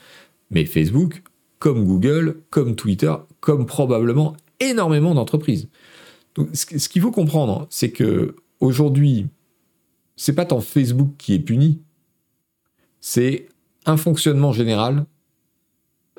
[0.51, 1.23] Mais Facebook
[1.59, 5.69] comme Google, comme Twitter, comme probablement énormément d'entreprises.
[6.53, 9.27] Ce qu'il faut comprendre, c'est que aujourd'hui,
[10.17, 11.81] c'est pas tant Facebook qui est puni,
[13.01, 13.49] c'est
[13.87, 15.07] un fonctionnement général.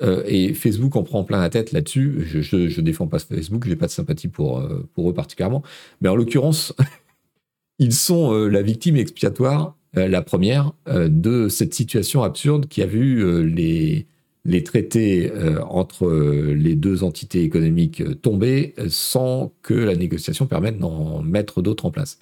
[0.01, 2.21] Euh, et Facebook en prend plein la tête là-dessus.
[2.25, 5.61] Je, ne défends pas Facebook, j'ai pas de sympathie pour, euh, eux particulièrement.
[5.99, 6.73] Mais en l'occurrence,
[7.79, 13.43] ils sont euh, la victime expiatoire, la première, de cette situation absurde qui a vu
[13.43, 14.05] les,
[14.45, 20.45] les traités euh, entre euh, les deux entités économiques euh, tomber sans que la négociation
[20.45, 22.17] permette d'en mettre d'autres en place.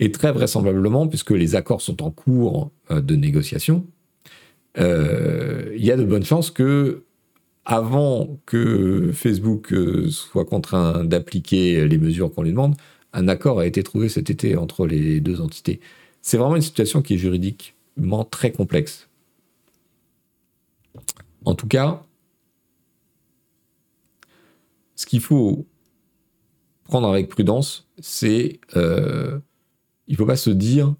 [0.00, 3.86] Et très vraisemblablement, puisque les accords sont en cours de négociation,
[4.76, 4.82] il
[5.78, 7.04] y a de bonnes chances que
[7.64, 9.74] avant que Facebook
[10.10, 12.74] soit contraint d'appliquer les mesures qu'on lui demande,
[13.14, 15.80] un accord a été trouvé cet été entre les deux entités.
[16.20, 19.08] C'est vraiment une situation qui est juridiquement très complexe.
[21.46, 22.04] En tout cas,
[24.96, 25.64] ce qu'il faut
[26.84, 29.38] prendre avec prudence, c'est euh,
[30.08, 30.94] il ne faut pas se dire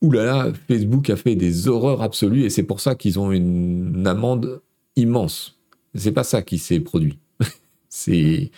[0.00, 3.32] Ouh là là, Facebook a fait des horreurs absolues et c'est pour ça qu'ils ont
[3.32, 4.62] une amende
[4.94, 5.58] immense.
[5.94, 7.18] C'est pas ça qui s'est produit.
[7.88, 8.50] c'est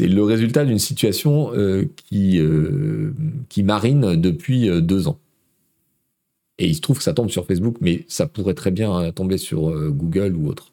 [0.00, 3.12] le résultat d'une situation euh, qui, euh,
[3.48, 5.20] qui marine depuis deux ans.
[6.58, 9.38] Et il se trouve que ça tombe sur Facebook, mais ça pourrait très bien tomber
[9.38, 10.72] sur Google ou autre.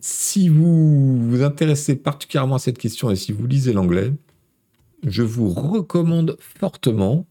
[0.00, 4.12] si vous vous intéressez particulièrement à cette question et si vous lisez l'anglais,
[5.06, 7.26] je vous recommande fortement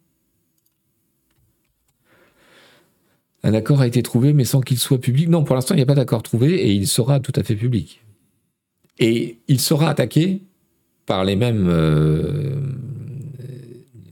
[3.43, 5.27] Un accord a été trouvé, mais sans qu'il soit public.
[5.29, 7.55] Non, pour l'instant, il n'y a pas d'accord trouvé et il sera tout à fait
[7.55, 8.01] public.
[9.01, 10.43] Et il sera attaqué
[11.07, 11.67] par les mêmes.
[11.69, 12.55] Euh,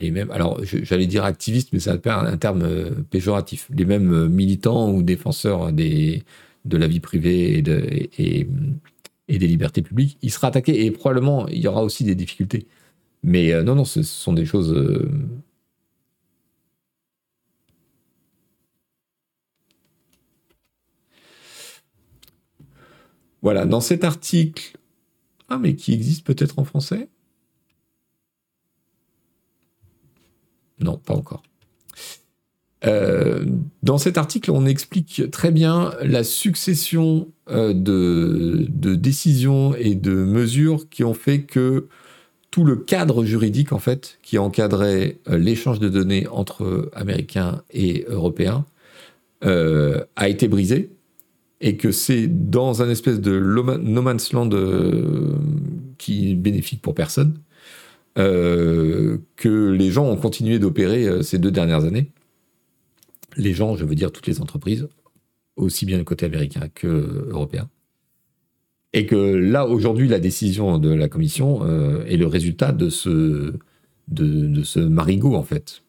[0.01, 3.69] les mêmes alors, j'allais dire activistes, mais c'est un terme euh, péjoratif.
[3.73, 7.87] Les mêmes militants ou défenseurs de la vie privée et, de,
[8.17, 8.47] et,
[9.27, 10.17] des libertés publiques.
[10.23, 12.65] Il sera attaqué et probablement il y aura aussi des difficultés.
[13.23, 14.73] Mais euh, non, non, ce sont des choses
[23.41, 24.78] Voilà, dans cet article,
[25.49, 27.09] ah mais qui existe peut-être en français?
[30.79, 31.43] Non, pas encore.
[32.85, 33.45] Euh,
[33.83, 40.87] dans cet article, on explique très bien la succession euh, de, décisions et de mesures
[40.89, 41.87] qui ont fait que
[42.51, 48.05] tout le cadre juridique, en fait, qui encadrait euh, l'échange de données entre Américains et
[48.07, 48.65] Européens,
[49.41, 50.89] a été brisé
[51.61, 55.35] et que c'est dans un espèce de no man's land euh,
[55.97, 57.39] qui est bénéfique pour personne
[58.17, 62.11] euh, que les gens ont continué d'opérer euh, ces deux dernières années.
[63.37, 64.87] Les gens, je veux dire toutes les entreprises,
[65.55, 67.69] aussi bien le côté américain que européen.
[68.93, 71.63] Et que là, aujourd'hui, la décision de la Commission
[72.07, 75.83] est le résultat de ce marigot, en fait.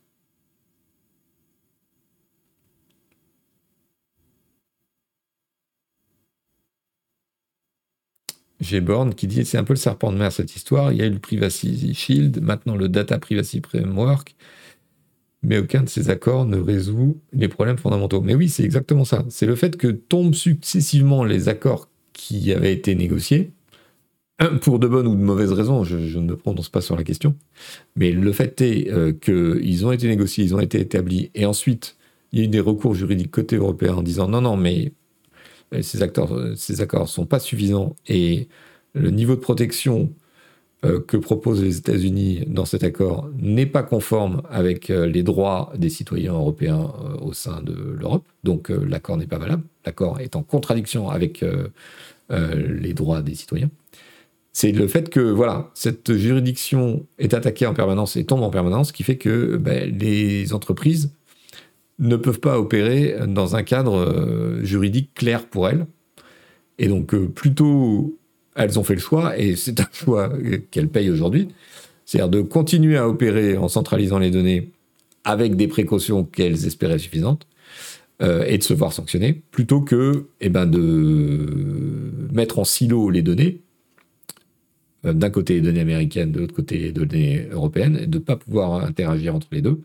[8.61, 10.93] J'ai Born qui dit c'est un peu le serpent de mer cette histoire.
[10.93, 14.35] Il y a eu le Privacy Shield, maintenant le Data Privacy Framework,
[15.43, 18.21] mais aucun de ces accords ne résout les problèmes fondamentaux.
[18.21, 19.25] Mais oui, c'est exactement ça.
[19.31, 23.53] C'est le fait que tombent successivement les accords qui avaient été négociés,
[24.63, 27.35] pour de bonnes ou de mauvaises raisons, je, ne me prononce pas sur la question,
[27.97, 31.97] mais le fait est euh, qu'ils ont été négociés, ils ont été établis, et ensuite
[32.33, 34.93] il y a eu des recours juridiques côté européen en disant non, non, mais
[35.75, 38.49] euh, ces, accords euh, ces accords sont pas suffisants et
[38.95, 40.13] le niveau de protection
[40.85, 45.91] euh, que proposent les États-Unis dans cet accord n'est pas conforme avec les droits des
[45.91, 48.27] citoyens européens au sein de l'Europe.
[48.45, 49.63] Donc l'accord n'est pas valable.
[49.85, 51.45] L'accord est en contradiction avec
[52.31, 53.71] les droits des citoyens.
[54.53, 58.91] C'est le fait que voilà, cette juridiction est attaquée en permanence et tombe en permanence
[58.91, 61.13] qui fait que ben, les entreprises
[62.01, 65.87] ne peuvent pas opérer dans un cadre euh, juridique clair pour elles.
[66.79, 68.19] Et donc, euh, plutôt,
[68.57, 70.33] elles ont fait le choix, et c'est un choix
[70.71, 71.49] qu'elles payent aujourd'hui,
[72.07, 74.73] c'est-à-dire de continuer à opérer en centralisant les données
[75.25, 77.47] avec des précautions qu'elles espéraient suffisantes,
[78.23, 81.47] euh, et de se voir sanctionner, plutôt que eh ben, de
[82.33, 83.61] mettre en silo les données,
[85.05, 88.37] d'un côté les données américaines, de l'autre côté les données européennes, et de ne pas
[88.37, 89.81] pouvoir interagir entre les deux.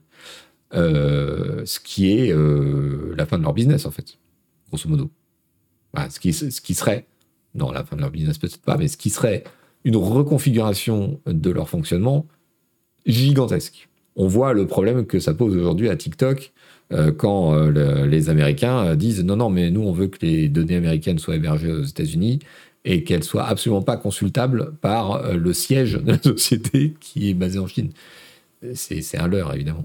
[0.74, 4.18] Euh, ce qui est euh, la fin de leur business, en fait,
[4.70, 5.12] grosso modo.
[6.10, 7.06] ce, qui, ce qui serait,
[7.54, 9.44] non, la fin de leur business peut-être pas, mais ce qui serait
[9.84, 12.26] une reconfiguration de leur fonctionnement
[13.06, 13.90] gigantesque.
[14.16, 16.54] On voit le problème que ça pose aujourd'hui à TikTok
[16.92, 21.20] euh, quand les Américains disent non, non, mais nous, on veut que les données américaines
[21.20, 22.40] soient hébergées aux États-Unis
[22.86, 27.60] et qu'elles soient absolument pas consultables par le siège de la société qui est basée
[27.60, 27.92] en Chine.
[28.74, 29.84] C'est un leurre, évidemment.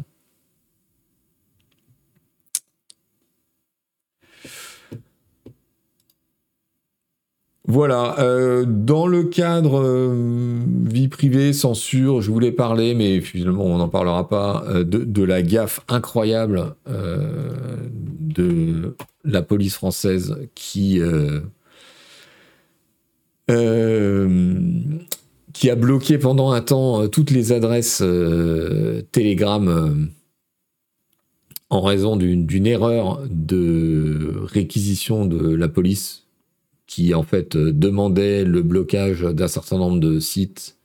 [7.69, 13.79] Voilà, euh, dans le cadre euh, vie privée, censure, je voulais parler, mais finalement on
[13.79, 21.01] n'en parlera pas, euh, de, la gaffe incroyable de la police française qui,
[25.53, 28.03] qui a bloqué pendant un temps toutes les adresses
[29.13, 30.09] Telegram
[31.69, 36.20] en raison d'une erreur de réquisition de la police
[36.91, 40.77] qui en fait demandait le blocage d'un certain nombre de sites.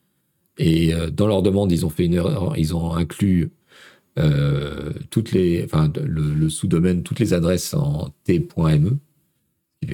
[0.58, 3.50] Et dans leur demande ils ont fait une erreur, ils ont inclus
[4.18, 8.98] euh, toutes les, enfin, le, sous-domaine, toutes les adresses en t.me.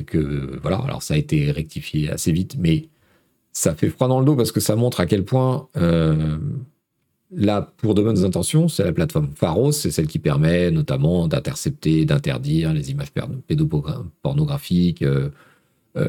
[0.05, 2.87] Que, voilà, alors ça a été rectifié assez vite, mais
[3.51, 6.37] ça fait froid dans le dos parce que ça montre à quel point, euh,
[7.31, 12.05] là, pour de bonnes intentions, c'est la plateforme Pharos, c'est celle qui permet notamment d'intercepter,
[12.05, 13.11] d'interdire les images
[13.47, 15.29] pédopornographiques euh,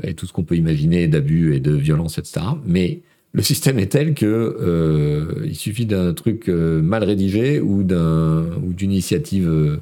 [0.03, 2.47] et tout ce qu'on peut imaginer d'abus et de violence, etc.
[2.65, 3.01] Mais
[3.33, 8.93] le système est tel que euh, il suffit d'un truc euh, mal rédigé ou d'une
[8.93, 9.79] initiative euh,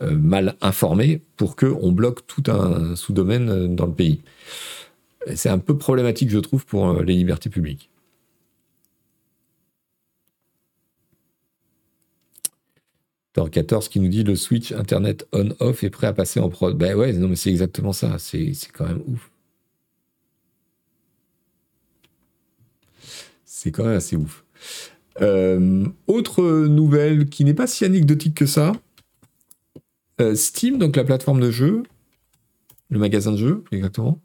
[0.00, 4.20] mal informée pour que on bloque tout un sous-domaine dans le pays.
[5.34, 7.90] C'est un peu problématique, je trouve, pour les libertés publiques.
[13.36, 16.74] Tor 14 qui nous dit le switch internet on-off est prêt à passer en prod.
[16.74, 18.16] Ben ouais, non mais c'est exactement ça.
[18.18, 19.30] C'est quand même ouf.
[23.44, 24.42] C'est quand même assez ouf.
[25.20, 28.72] Euh, autre nouvelle qui n'est pas si anecdotique que ça.
[30.18, 31.82] Euh, Steam, donc la plateforme de jeux,
[32.88, 34.18] le magasin de jeux, exactement,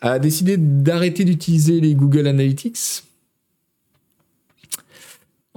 [0.00, 3.02] a décidé d'arrêter d'utiliser les Google Analytics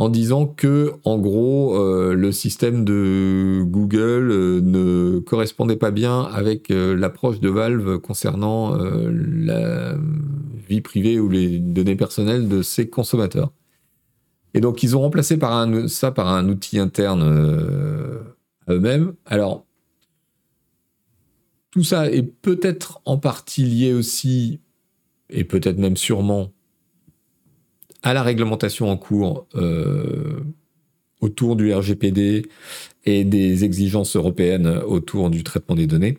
[0.01, 6.23] en disant que, en gros, euh, le système de Google euh, ne correspondait pas bien
[6.23, 9.95] avec euh, l'approche de Valve concernant la
[10.67, 13.51] vie privée ou les données personnelles de ses consommateurs.
[14.55, 17.21] Et donc, ils ont remplacé par un, ça par un outil interne
[18.65, 19.13] à eux-mêmes.
[19.27, 19.67] Alors,
[21.69, 24.61] tout ça est peut-être en partie lié aussi,
[25.29, 26.51] et peut-être même sûrement,
[28.03, 30.39] à la réglementation en cours euh,
[31.19, 32.47] autour du RGPD
[33.05, 36.17] et des exigences européennes autour du traitement des données,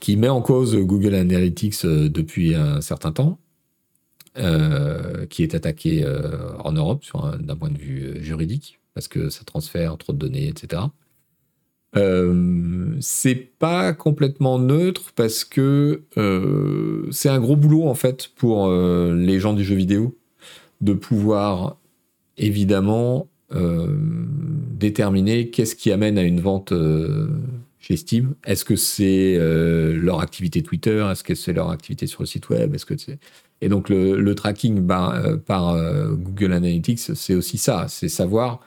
[0.00, 3.38] qui met en cause Google Analytics euh, depuis un certain temps,
[4.38, 6.06] euh, qui est attaqué
[6.64, 7.04] en Europe
[7.38, 10.82] d'un point de vue juridique, parce que ça transfère trop de données, etc.
[13.00, 16.04] C'est pas complètement neutre parce que
[17.10, 20.16] c'est un gros boulot en fait pour les gens du jeu vidéo
[20.82, 21.78] de pouvoir
[22.36, 23.86] évidemment euh,
[24.72, 27.28] déterminer qu'est-ce qui amène à une vente euh,
[27.78, 28.34] chez Steam.
[28.44, 31.06] Est-ce que c'est euh, leur activité Twitter?
[31.10, 32.74] Est-ce que c'est leur activité sur le site web?
[32.74, 33.18] Est-ce que c'est
[33.60, 35.76] et donc le, tracking par,
[36.16, 38.58] Google Analytics, c'est aussi ça, c'est savoir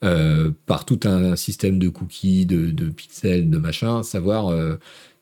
[0.00, 4.52] par tout un système de cookies, de, pixels, de machin, savoir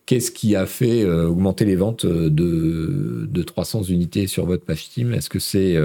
[0.07, 5.13] qu'est-ce qui a fait augmenter les ventes de, de, 300 unités sur votre page Steam.
[5.13, 5.77] Est-ce que c'est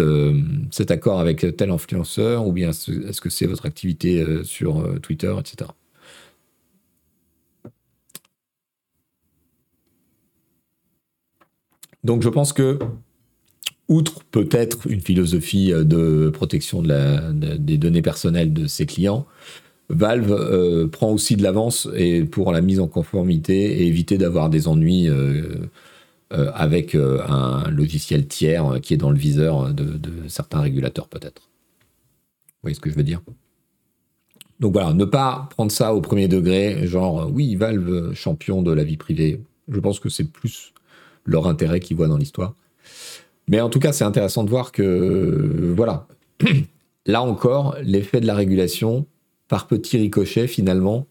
[0.00, 0.40] euh,
[0.70, 4.98] cet accord avec tel influenceur ou bien est-ce que c'est votre activité euh, sur euh,
[4.98, 5.70] Twitter, etc.
[12.02, 12.80] Donc je pense que,
[13.86, 19.26] outre peut-être une philosophie de protection des données personnelles de ses clients,
[19.88, 21.88] Valve prend aussi de l'avance
[22.32, 25.08] pour la mise en conformité et éviter d'avoir des ennuis
[26.54, 31.42] avec euh, un logiciel tiers euh, qui est dans le viseur de, certains régulateurs peut-être.
[31.42, 33.20] Vous voyez ce que je veux dire?
[34.60, 38.84] Donc voilà, ne pas prendre ça au premier degré, genre oui, Valve, champion de la
[38.84, 39.42] vie privée.
[39.68, 40.72] Je pense que c'est plus
[41.24, 42.54] leur intérêt qu'ils voient dans l'histoire.
[43.48, 46.06] Mais en tout cas, c'est intéressant de voir que, voilà,
[47.06, 49.06] là encore, l'effet de la régulation,
[49.48, 51.06] par petits ricochets, finalement,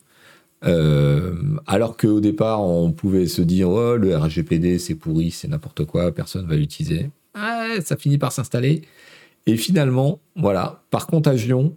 [0.63, 1.33] euh,
[1.65, 6.11] alors qu'au départ, on pouvait se dire oh, le RGPD c'est pourri, c'est n'importe quoi,
[6.13, 7.09] personne va l'utiliser.
[7.81, 8.81] Ça finit par s'installer.
[9.47, 11.75] Et finalement, voilà, par contagion,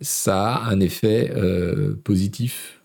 [0.00, 2.82] ça a un effet euh, positif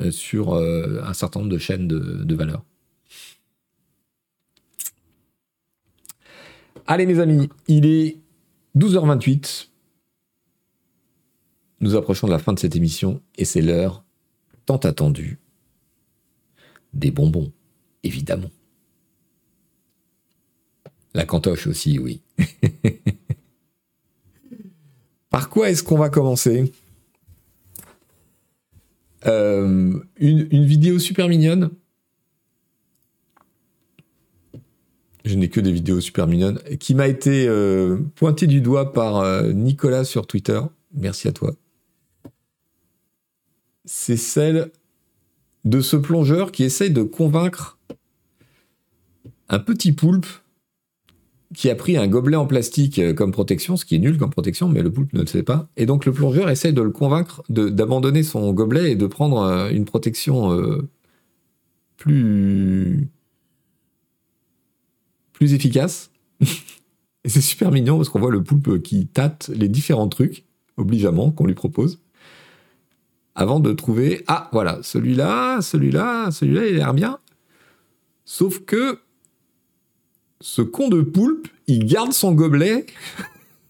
[0.00, 2.64] euh, sur un certain nombre de chaînes de, de valeur.
[6.86, 8.18] Allez mes amis, il est
[8.76, 9.68] 12h28.
[11.80, 14.04] Nous approchons de la fin de cette émission et c'est l'heure
[14.68, 15.38] attendu.
[16.92, 17.52] Des bonbons,
[18.02, 18.50] évidemment.
[21.14, 22.22] La cantoche aussi, oui.
[25.30, 26.72] Par quoi est-ce qu'on va commencer?
[29.26, 31.70] Euh, une, vidéo super mignonne.
[35.24, 36.58] Je n'ai que des vidéos super mignonnes.
[36.78, 40.60] Qui m'a été euh, pointée du doigt par euh, Nicolas sur Twitter.
[40.94, 41.54] Merci à toi
[43.92, 44.70] c'est celle
[45.64, 47.76] de ce plongeur qui essaye de convaincre
[49.48, 50.28] un petit poulpe
[51.56, 54.30] qui a pris un gobelet en plastique euh, comme protection, ce qui est nul comme
[54.30, 55.68] protection, mais le poulpe ne le sait pas.
[55.76, 59.70] Et donc le plongeur essaie de le convaincre d'abandonner son gobelet et de prendre euh,
[59.70, 60.88] une protection euh,
[61.96, 63.08] plus
[65.32, 66.12] plus efficace.
[66.40, 70.44] et c'est super mignon parce qu'on voit le poulpe qui tâte les différents trucs
[70.76, 71.98] obligeamment qu'on lui propose
[73.34, 77.18] avant de trouver ah voilà celui-là, celui-là, celui-là il a l'air bien.
[78.24, 78.98] Sauf que
[80.40, 82.86] ce con de poulpe, il garde son gobelet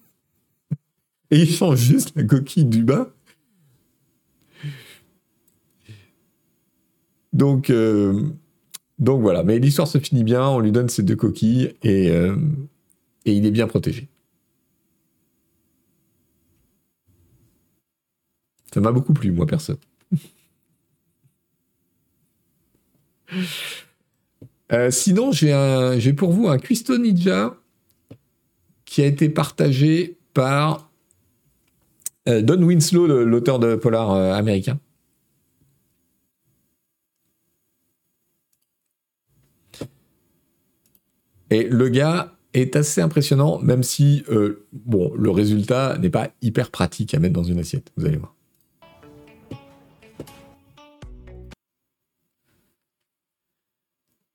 [1.31, 3.11] et il change juste la coquille du bas.
[7.33, 8.29] Donc, euh,
[8.99, 12.37] donc voilà, mais l'histoire se finit bien, on lui donne ses deux coquilles et, euh,
[13.25, 14.09] et il est bien protégé.
[18.73, 19.79] Ça m'a beaucoup plu, moi, personne.
[24.73, 27.57] Euh, sinon, j'ai pour vous un Cuisto Ninja
[28.85, 30.91] qui a été partagé par
[32.29, 34.79] euh, Don Winslow, l'auteur de polar euh, américain.
[41.51, 44.25] Et le gars est assez impressionnant, même si
[44.73, 47.91] bon, le résultat n'est pas hyper pratique à mettre dans une assiette.
[47.97, 48.37] Vous allez voir.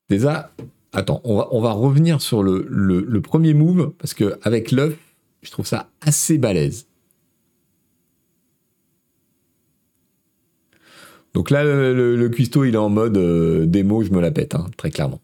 [0.09, 0.51] Déjà,
[0.93, 4.97] attends, on va, revenir sur le, premier move, parce que avec l'œuf,
[5.41, 6.87] je trouve ça assez balèze.
[11.33, 14.67] Donc là, le, cuistot, il est en mode euh, démo, je me la pète, hein,
[14.77, 15.21] très clairement.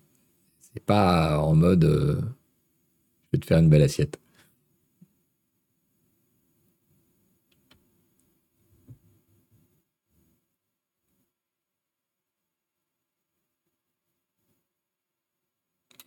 [0.74, 2.16] C'est pas en mode euh,
[3.32, 4.20] je vais te faire une belle assiette.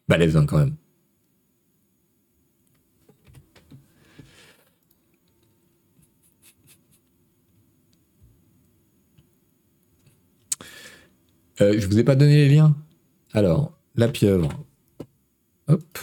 [0.09, 0.77] Balèze hein, quand même.
[11.61, 12.77] Euh, je vous ai pas donné les liens.
[13.33, 14.49] Alors, la pieuvre.
[15.69, 15.99] Hop.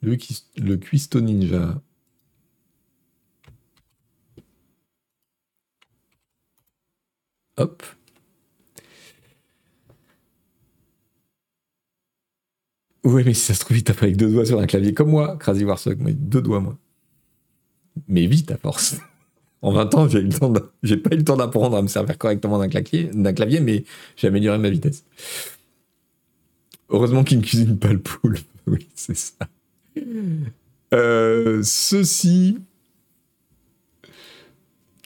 [0.00, 0.16] Le,
[0.56, 1.80] le ninja.
[7.56, 7.82] Hop.
[13.04, 15.10] Oui, mais si ça se trouve, il tape avec deux doigts sur un clavier comme
[15.10, 16.78] moi, Crazy Warsock, moi, deux doigts, moi.
[18.08, 18.96] Mais vite, à force.
[19.60, 20.28] En 20 ans, j'ai
[20.82, 23.84] j'ai pas eu le temps d'apprendre à me servir correctement d'un clavier, d'un clavier, mais
[24.16, 25.04] j'ai amélioré ma vitesse.
[26.88, 28.38] Heureusement qu'il ne cuisine pas le poule.
[28.68, 29.48] Oui, c'est ça.
[30.94, 32.58] Euh, ceci,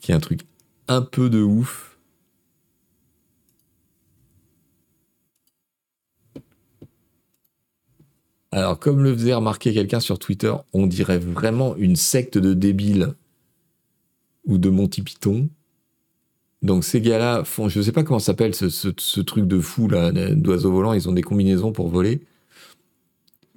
[0.02, 0.40] qui est un truc
[0.88, 1.85] un peu de ouf.
[8.56, 13.12] Alors, comme le faisait remarquer quelqu'un sur Twitter, on dirait vraiment une secte de débiles
[14.46, 15.50] ou de Monty Python.
[16.62, 20.10] Donc ces gars-là font, je ne sais pas comment s'appelle ce, truc de fou là,
[20.10, 22.22] d'oiseaux volants, ils ont des combinaisons pour voler.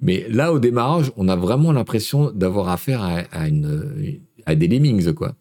[0.02, 3.02] Mais là, au démarrage, on a vraiment l'impression d'avoir affaire
[3.32, 5.34] à des lemmings, quoi.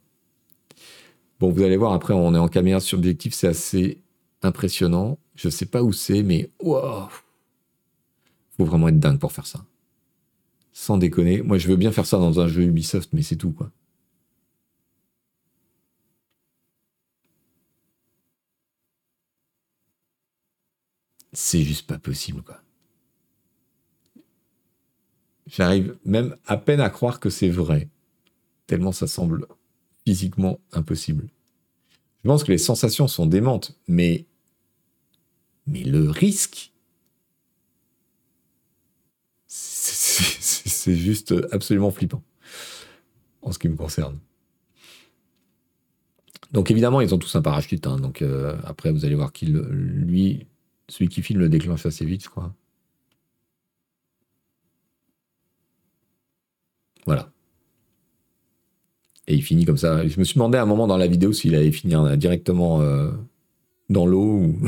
[1.42, 3.98] Bon, vous allez voir, après, on est en caméra subjective, c'est assez
[4.42, 5.18] impressionnant.
[5.36, 7.10] Je ne sais pas où c'est, mais wow,
[8.60, 9.66] faut vraiment être dingue pour faire ça.
[10.74, 11.42] Sans déconner.
[11.42, 13.72] Moi, je veux bien faire ça dans un jeu Ubisoft, mais c'est tout, quoi.
[21.32, 22.62] C'est juste pas possible, quoi.
[25.48, 27.90] J'arrive même à peine à croire que c'est vrai,
[28.68, 29.48] tellement ça semble
[30.06, 31.30] physiquement impossible.
[32.24, 34.26] Je pense que les sensations sont démentes, mais,
[35.66, 36.74] mais le risque
[40.80, 42.24] c'est juste absolument flippant
[43.42, 44.20] en ce qui me concerne.
[46.52, 47.86] Donc évidemment, ils ont tous un parachute.
[47.86, 50.48] Hein, donc euh, après, vous allez voir qu'il, lui,
[50.88, 52.54] celui qui filme le déclenche assez vite, je crois.
[57.06, 57.32] Voilà.
[59.28, 60.08] Et il finit comme ça.
[60.08, 63.12] Je me suis demandé à un moment dans la vidéo s'il allait finir directement euh,
[63.90, 64.60] dans l'eau ou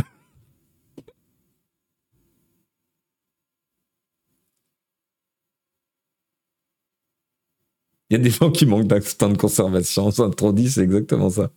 [8.11, 10.11] Il y a des gens qui manquent d'instinct de conservation.
[10.11, 11.49] trop dit, c'est exactement ça.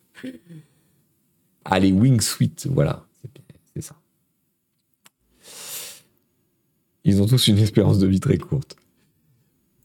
[1.65, 3.05] Allez, Wing Sweet, voilà.
[3.75, 3.97] C'est ça.
[7.03, 8.77] Ils ont tous une espérance de vie très courte.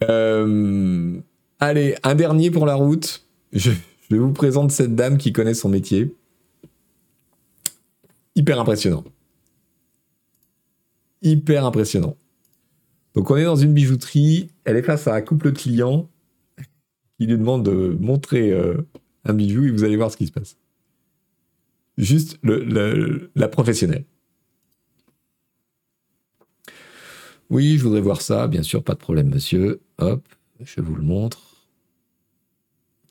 [0.03, 1.19] Euh,
[1.59, 3.25] allez, un dernier pour la route.
[3.51, 3.71] Je,
[4.11, 6.15] je vous présente cette dame qui connaît son métier.
[8.35, 9.03] Hyper impressionnant.
[11.23, 12.15] hyper impressionnant.
[13.15, 16.07] Donc on est dans une bijouterie, elle est face à un couple de clients
[17.19, 18.77] qui lui demande de montrer euh,
[19.25, 20.57] un bijou et vous allez voir ce qui se passe.
[21.97, 24.05] Juste la professionnelle.
[27.49, 29.81] Oui, je voudrais voir ça, bien sûr, pas de problème, monsieur.
[29.97, 30.25] Hop,
[30.63, 31.41] je vous le montre.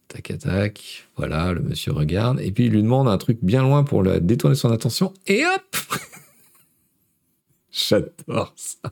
[0.07, 1.07] Tac, tac.
[1.17, 2.41] Voilà, le monsieur regarde.
[2.41, 5.13] Et puis il lui demande un truc bien loin pour détourner son attention.
[5.27, 5.77] Et hop
[7.71, 8.91] J'adore ça.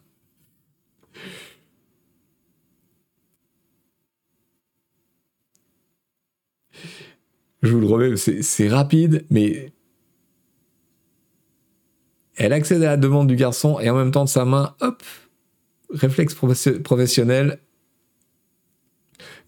[7.66, 9.72] Je vous le remets, c'est rapide, mais
[12.36, 15.02] elle accède à la demande du garçon et en même temps de sa main, hop,
[15.90, 17.58] réflexe professionnel.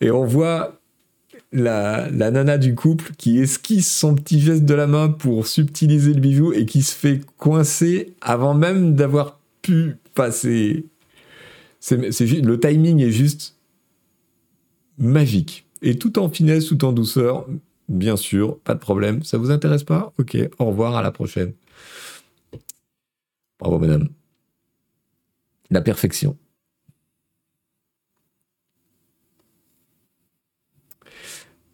[0.00, 0.80] Et on voit
[1.52, 6.20] la, nana du couple qui esquisse son petit geste de la main pour subtiliser le
[6.20, 10.86] bijou et qui se fait coincer avant même d'avoir pu passer.
[11.90, 13.56] Le timing est juste
[14.98, 15.66] magique.
[15.82, 17.46] Et tout en finesse, tout en douceur,
[17.88, 19.22] bien sûr, pas de problème.
[19.22, 20.12] Ça vous intéresse pas?
[20.18, 21.54] Ok, au revoir, à la prochaine.
[23.58, 24.08] Bravo, madame.
[25.70, 26.36] La perfection.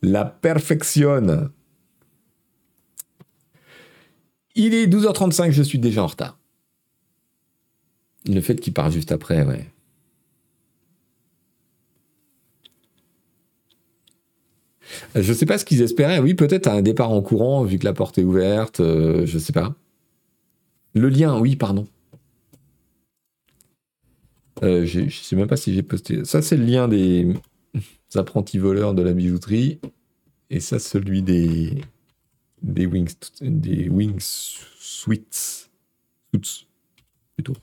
[0.03, 1.51] La perfection.
[4.55, 6.39] Il est 12h35, je suis déjà en retard.
[8.27, 9.70] Le fait qu'il part juste après, ouais.
[15.15, 16.19] Je ne sais pas ce qu'ils espéraient.
[16.19, 18.81] Oui, peut-être un départ en courant, vu que la porte est ouverte.
[18.81, 19.75] Euh, je sais pas.
[20.95, 21.87] Le lien, oui, pardon.
[24.62, 26.25] Euh, je sais même pas si j'ai posté.
[26.25, 27.35] Ça, c'est le lien des
[28.15, 29.81] apprentis voleurs de la bijouterie.
[30.51, 31.83] Et ça, celui des,
[32.62, 35.71] des Wings, des Wings Suites.
[36.31, 37.57] plutôt.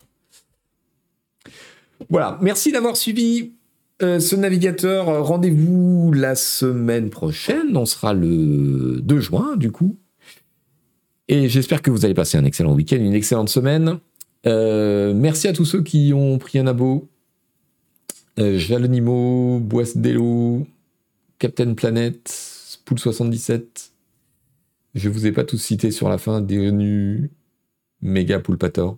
[2.09, 2.37] Voilà.
[2.41, 3.53] Merci d'avoir suivi
[4.01, 5.25] euh, ce navigateur.
[5.25, 7.75] Rendez-vous la semaine prochaine.
[7.75, 9.97] On sera le 2 juin, du coup.
[11.27, 13.99] Et j'espère que vous allez passer un excellent week-end, une excellente semaine.
[14.47, 17.09] Euh, merci à tous ceux qui ont pris un abo.
[18.39, 20.65] Euh, Jalonimo, Boisdello,
[21.39, 23.91] Captain Planet, Spool77.
[24.95, 27.31] Je vous ai pas tous cités sur la fin, Déonu,
[28.01, 28.97] Mega Poulpator.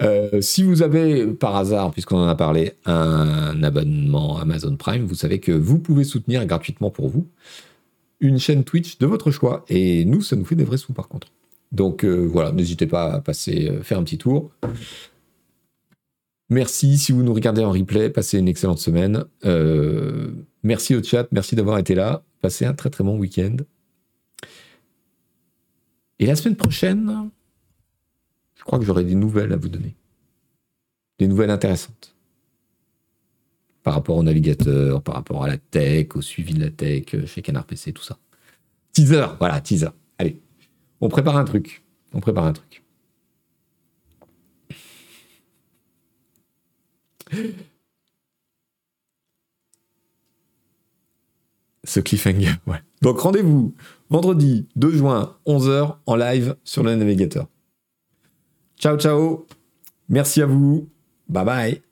[0.00, 5.14] Euh, si vous avez par hasard, puisqu'on en a parlé, un abonnement Amazon Prime, vous
[5.14, 7.26] savez que vous pouvez soutenir gratuitement pour vous
[8.20, 9.64] une chaîne Twitch de votre choix.
[9.68, 11.28] Et nous, ça nous fait des vrais sous par contre.
[11.72, 14.50] Donc euh, voilà, n'hésitez pas à passer, euh, faire un petit tour.
[16.50, 19.24] Merci si vous nous regardez en replay, passez une excellente semaine.
[20.62, 22.22] Merci au chat, merci d'avoir été là.
[22.40, 23.56] Passez un très très bon week-end.
[26.18, 27.30] Et la semaine prochaine,
[28.68, 29.96] crois que j'aurai des nouvelles à vous donner.
[31.18, 32.14] Des nouvelles intéressantes.
[33.82, 37.40] Par rapport au navigateur, par rapport à la tech, au suivi de la tech chez
[37.40, 38.18] Canard PC, tout ça.
[38.92, 39.88] Teaser, voilà, teaser.
[40.18, 40.38] Allez.
[41.00, 41.82] On prépare un truc.
[42.12, 42.84] On prépare un truc.
[51.84, 52.82] Ce cliffhanger, ouais.
[53.00, 53.74] Donc rendez-vous
[54.10, 57.46] vendredi 2 juin, 11h, en live sur le navigateur.
[58.78, 59.46] Ciao, ciao.
[60.08, 60.88] Merci à vous.
[61.28, 61.87] Bye bye.